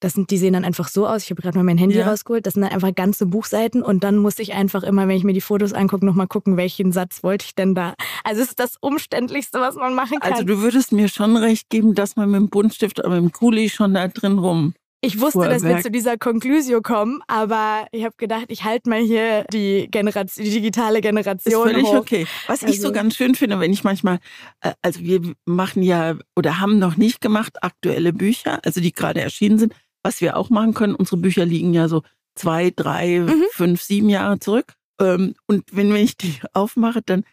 [0.00, 1.24] Das sind, die sehen dann einfach so aus.
[1.24, 2.08] Ich habe gerade mal mein Handy ja.
[2.08, 2.46] rausgeholt.
[2.46, 3.82] Das sind dann einfach ganze Buchseiten.
[3.82, 6.92] Und dann muss ich einfach immer, wenn ich mir die Fotos angucke, nochmal gucken, welchen
[6.92, 7.94] Satz wollte ich denn da.
[8.22, 10.32] Also es ist das Umständlichste, was man machen kann.
[10.32, 13.32] Also du würdest mir schon recht geben, dass man mit dem Buntstift oder mit dem
[13.32, 18.04] Kuli schon da drin rum ich wusste, dass wir zu dieser Conclusio kommen, aber ich
[18.04, 21.68] habe gedacht, ich halte mal hier die, Generation, die digitale Generation.
[21.68, 21.94] Ist völlig hoch.
[21.94, 22.26] okay.
[22.48, 22.72] Was also.
[22.72, 24.18] ich so also ganz schön finde, wenn ich manchmal,
[24.60, 29.20] äh, also wir machen ja oder haben noch nicht gemacht aktuelle Bücher, also die gerade
[29.20, 29.74] erschienen sind.
[30.02, 32.02] Was wir auch machen können, unsere Bücher liegen ja so
[32.34, 33.44] zwei, drei, mhm.
[33.52, 34.74] fünf, sieben Jahre zurück.
[35.00, 37.24] Ähm, und wenn ich die aufmache, dann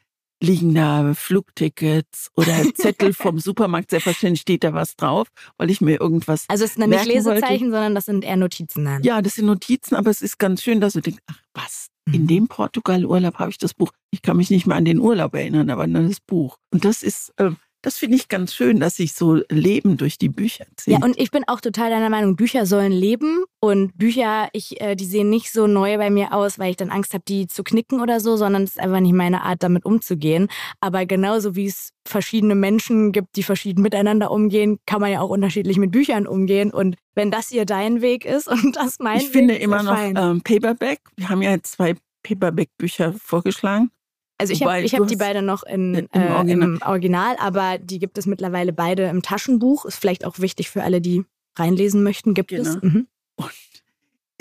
[0.46, 3.89] liegen da Flugtickets oder Zettel vom Supermarkt.
[3.89, 5.28] Selbstverständlich steht da was drauf,
[5.58, 6.46] weil ich mir irgendwas.
[6.48, 7.72] Also es sind dann nicht Lesezeichen, wollte.
[7.72, 9.04] sondern das sind eher Notizen dann.
[9.04, 12.24] Ja, das sind Notizen, aber es ist ganz schön, dass du denkst, ach was, in
[12.24, 12.28] mhm.
[12.28, 13.91] dem Portugal-Urlaub habe ich das Buch.
[14.12, 16.58] Ich kann mich nicht mehr an den Urlaub erinnern, aber an das Buch.
[16.72, 17.52] Und das ist, äh,
[17.86, 20.93] das finde ich ganz schön, dass sich so Leben durch die Bücher zieht.
[20.93, 23.43] Ja, und ich bin auch total deiner Meinung, Bücher sollen leben.
[23.59, 26.89] Und Bücher, ich, äh, die sehen nicht so neu bei mir aus, weil ich dann
[26.89, 29.86] Angst habe, die zu knicken oder so, sondern es ist einfach nicht meine Art, damit
[29.86, 30.47] umzugehen.
[30.81, 35.29] Aber genauso wie es verschiedene Menschen gibt, die verschieden miteinander umgehen, kann man ja auch
[35.29, 36.71] unterschiedlich mit Büchern umgehen.
[36.71, 39.99] Und wenn das hier dein Weg ist und das mein ich Weg finde immer noch
[39.99, 41.01] ähm, Paperback.
[41.17, 43.91] Wir haben ja jetzt zwei Paperback-Bücher vorgeschlagen.
[44.38, 46.69] Also ich habe hab die beide noch in, im, äh, Original.
[46.69, 47.36] im, Original.
[47.39, 49.86] aber die gibt es mittlerweile beide im Taschenbuch.
[49.86, 51.23] Ist vielleicht auch wichtig für alle, die
[51.57, 52.69] reinlesen möchten, gibt genau.
[52.69, 52.81] es.
[52.81, 53.07] Mhm.
[53.36, 53.51] Und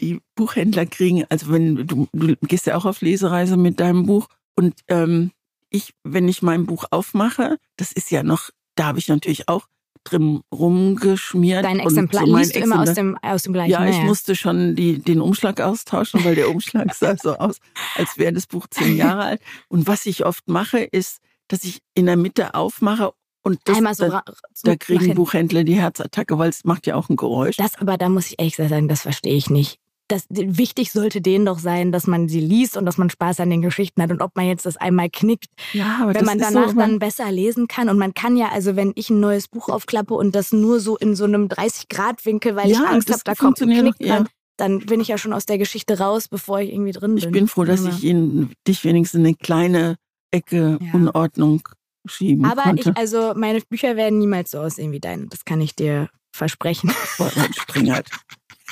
[0.00, 4.28] die Buchhändler kriegen, also wenn du, du gehst ja auch auf Lesereise mit deinem Buch
[4.56, 5.30] und ähm,
[5.70, 9.68] ich, wenn ich mein Buch aufmache, das ist ja noch, da habe ich natürlich auch
[10.04, 11.64] drin rumgeschmiert.
[11.64, 13.72] Dein Exemplar so liest du immer aus dem, aus dem gleichen.
[13.72, 14.04] Ja, ich ja.
[14.04, 17.58] musste schon die, den Umschlag austauschen, weil der Umschlag sah so aus,
[17.96, 19.42] als wäre das Buch zehn Jahre alt.
[19.68, 23.94] Und was ich oft mache, ist, dass ich in der Mitte aufmache und das, Einmal
[23.94, 24.22] so, da,
[24.54, 27.56] so da kriegen Buchhändler die Herzattacke, weil es macht ja auch ein Geräusch.
[27.56, 29.78] Das aber, da muss ich ehrlich sagen, das verstehe ich nicht
[30.08, 33.50] das, wichtig sollte denen doch sein, dass man sie liest und dass man Spaß an
[33.50, 34.10] den Geschichten hat.
[34.10, 37.68] Und ob man jetzt das einmal knickt, ja, wenn man danach so, dann besser lesen
[37.68, 37.88] kann.
[37.88, 40.96] Und man kann ja, also wenn ich ein neues Buch aufklappe und das nur so
[40.96, 44.30] in so einem 30-Grad-Winkel, weil ja, ich Angst habe, da kommt ein Knick dran, ja.
[44.58, 47.24] dann bin ich ja schon aus der Geschichte raus, bevor ich irgendwie drin bin.
[47.24, 49.96] Ich bin froh, dass ich in, dich wenigstens in eine kleine
[50.30, 50.78] Ecke.
[50.92, 51.62] Unordnung
[52.06, 52.90] schieben Aber konnte.
[52.90, 55.26] ich, also meine Bücher werden niemals so aussehen wie deine.
[55.28, 56.92] Das kann ich dir versprechen.
[57.18, 58.08] Boah, Springert.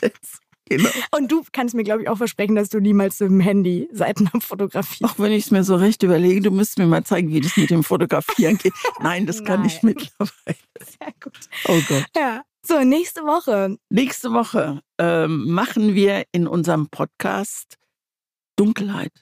[0.77, 0.91] Genau.
[1.17, 4.29] Und du kannst mir, glaube ich, auch versprechen, dass du niemals mit dem Handy Seiten
[4.41, 5.05] fotografierst.
[5.05, 7.57] Auch wenn ich es mir so recht überlege, du müsstest mir mal zeigen, wie das
[7.57, 8.73] mit dem Fotografieren geht.
[9.01, 9.69] Nein, das kann Nein.
[9.69, 10.33] ich mittlerweile.
[10.81, 11.39] Sehr gut.
[11.69, 12.07] Oh Gott.
[12.17, 12.43] Ja.
[12.65, 13.77] So, nächste Woche.
[13.91, 17.77] Nächste Woche ähm, machen wir in unserem Podcast
[18.57, 19.13] Dunkelheit.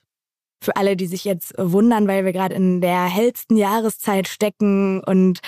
[0.63, 5.41] Für alle, die sich jetzt wundern, weil wir gerade in der hellsten Jahreszeit stecken und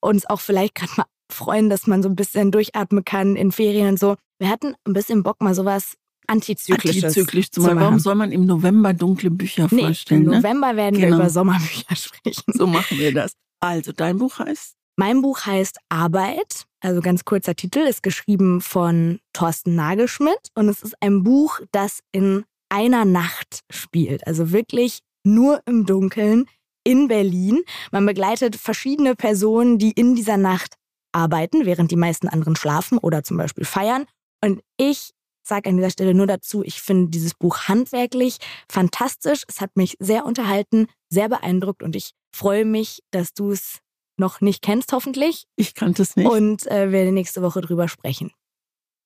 [0.00, 1.04] uns auch vielleicht gerade mal
[1.34, 4.16] freuen, dass man so ein bisschen durchatmen kann in Ferien und so.
[4.38, 5.94] Wir hatten ein bisschen Bock, mal sowas
[6.26, 7.80] Antizyklisches Antizyklisch zu machen.
[7.80, 10.22] Warum soll man im November dunkle Bücher nee, vorstellen?
[10.22, 10.36] Im ne?
[10.38, 11.16] November werden genau.
[11.16, 12.52] wir über Sommerbücher sprechen.
[12.54, 13.34] So machen wir das.
[13.60, 14.74] Also, dein Buch heißt?
[14.96, 16.64] Mein Buch heißt Arbeit.
[16.80, 22.00] Also ganz kurzer Titel, ist geschrieben von Thorsten Nagelschmidt und es ist ein Buch, das
[22.12, 24.26] in einer Nacht spielt.
[24.26, 26.44] Also wirklich nur im Dunkeln
[26.84, 27.62] in Berlin.
[27.90, 30.74] Man begleitet verschiedene Personen, die in dieser Nacht
[31.14, 34.06] arbeiten, während die meisten anderen schlafen oder zum Beispiel feiern.
[34.42, 35.10] Und ich
[35.42, 38.38] sage an dieser Stelle nur dazu, ich finde dieses Buch handwerklich
[38.70, 39.42] fantastisch.
[39.46, 43.78] Es hat mich sehr unterhalten, sehr beeindruckt und ich freue mich, dass du es
[44.16, 45.46] noch nicht kennst, hoffentlich.
[45.56, 46.28] Ich kannte es nicht.
[46.28, 48.30] Und äh, werde nächste Woche drüber sprechen.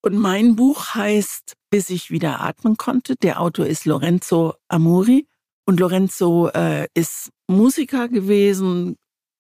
[0.03, 3.17] Und mein Buch heißt Bis ich wieder atmen konnte.
[3.17, 5.27] Der Autor ist Lorenzo Amori.
[5.67, 8.97] Und Lorenzo äh, ist Musiker gewesen.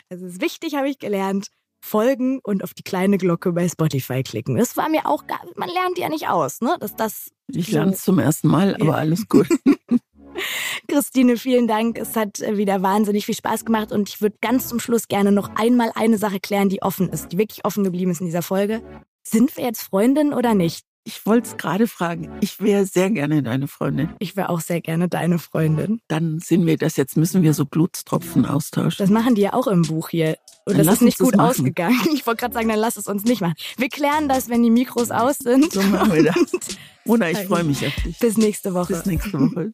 [0.09, 1.47] Es ist wichtig, habe ich gelernt.
[1.79, 4.57] Folgen und auf die kleine Glocke bei Spotify klicken.
[4.57, 6.75] Das war mir auch, gar, man lernt ja nicht aus, ne?
[6.81, 7.31] Dass das.
[7.47, 8.93] Ich so lerne es zum ersten Mal, aber ja.
[8.95, 9.47] alles gut.
[10.89, 11.97] Christine, vielen Dank.
[11.97, 15.31] Es hat äh, wieder wahnsinnig viel Spaß gemacht und ich würde ganz zum Schluss gerne
[15.31, 18.41] noch einmal eine Sache klären, die offen ist, die wirklich offen geblieben ist in dieser
[18.41, 18.81] Folge.
[19.23, 20.85] Sind wir jetzt Freundinnen oder nicht?
[21.05, 22.31] Ich wollte es gerade fragen.
[22.39, 24.09] Ich wäre sehr gerne deine Freundin.
[24.19, 25.99] Ich wäre auch sehr gerne deine Freundin.
[26.07, 29.03] Dann sind wir das jetzt, müssen wir so Blutstropfen austauschen.
[29.03, 30.37] Das machen die ja auch im Buch hier.
[30.65, 31.99] Und dann das ist nicht gut ausgegangen.
[32.13, 33.55] Ich wollte gerade sagen, dann lass es uns nicht machen.
[33.77, 35.73] Wir klären das, wenn die Mikros aus sind.
[35.73, 36.35] So machen wir das.
[37.05, 38.17] Oder ich freue mich auf dich.
[38.19, 38.93] Bis nächste Woche.
[38.93, 39.73] Bis nächste Woche.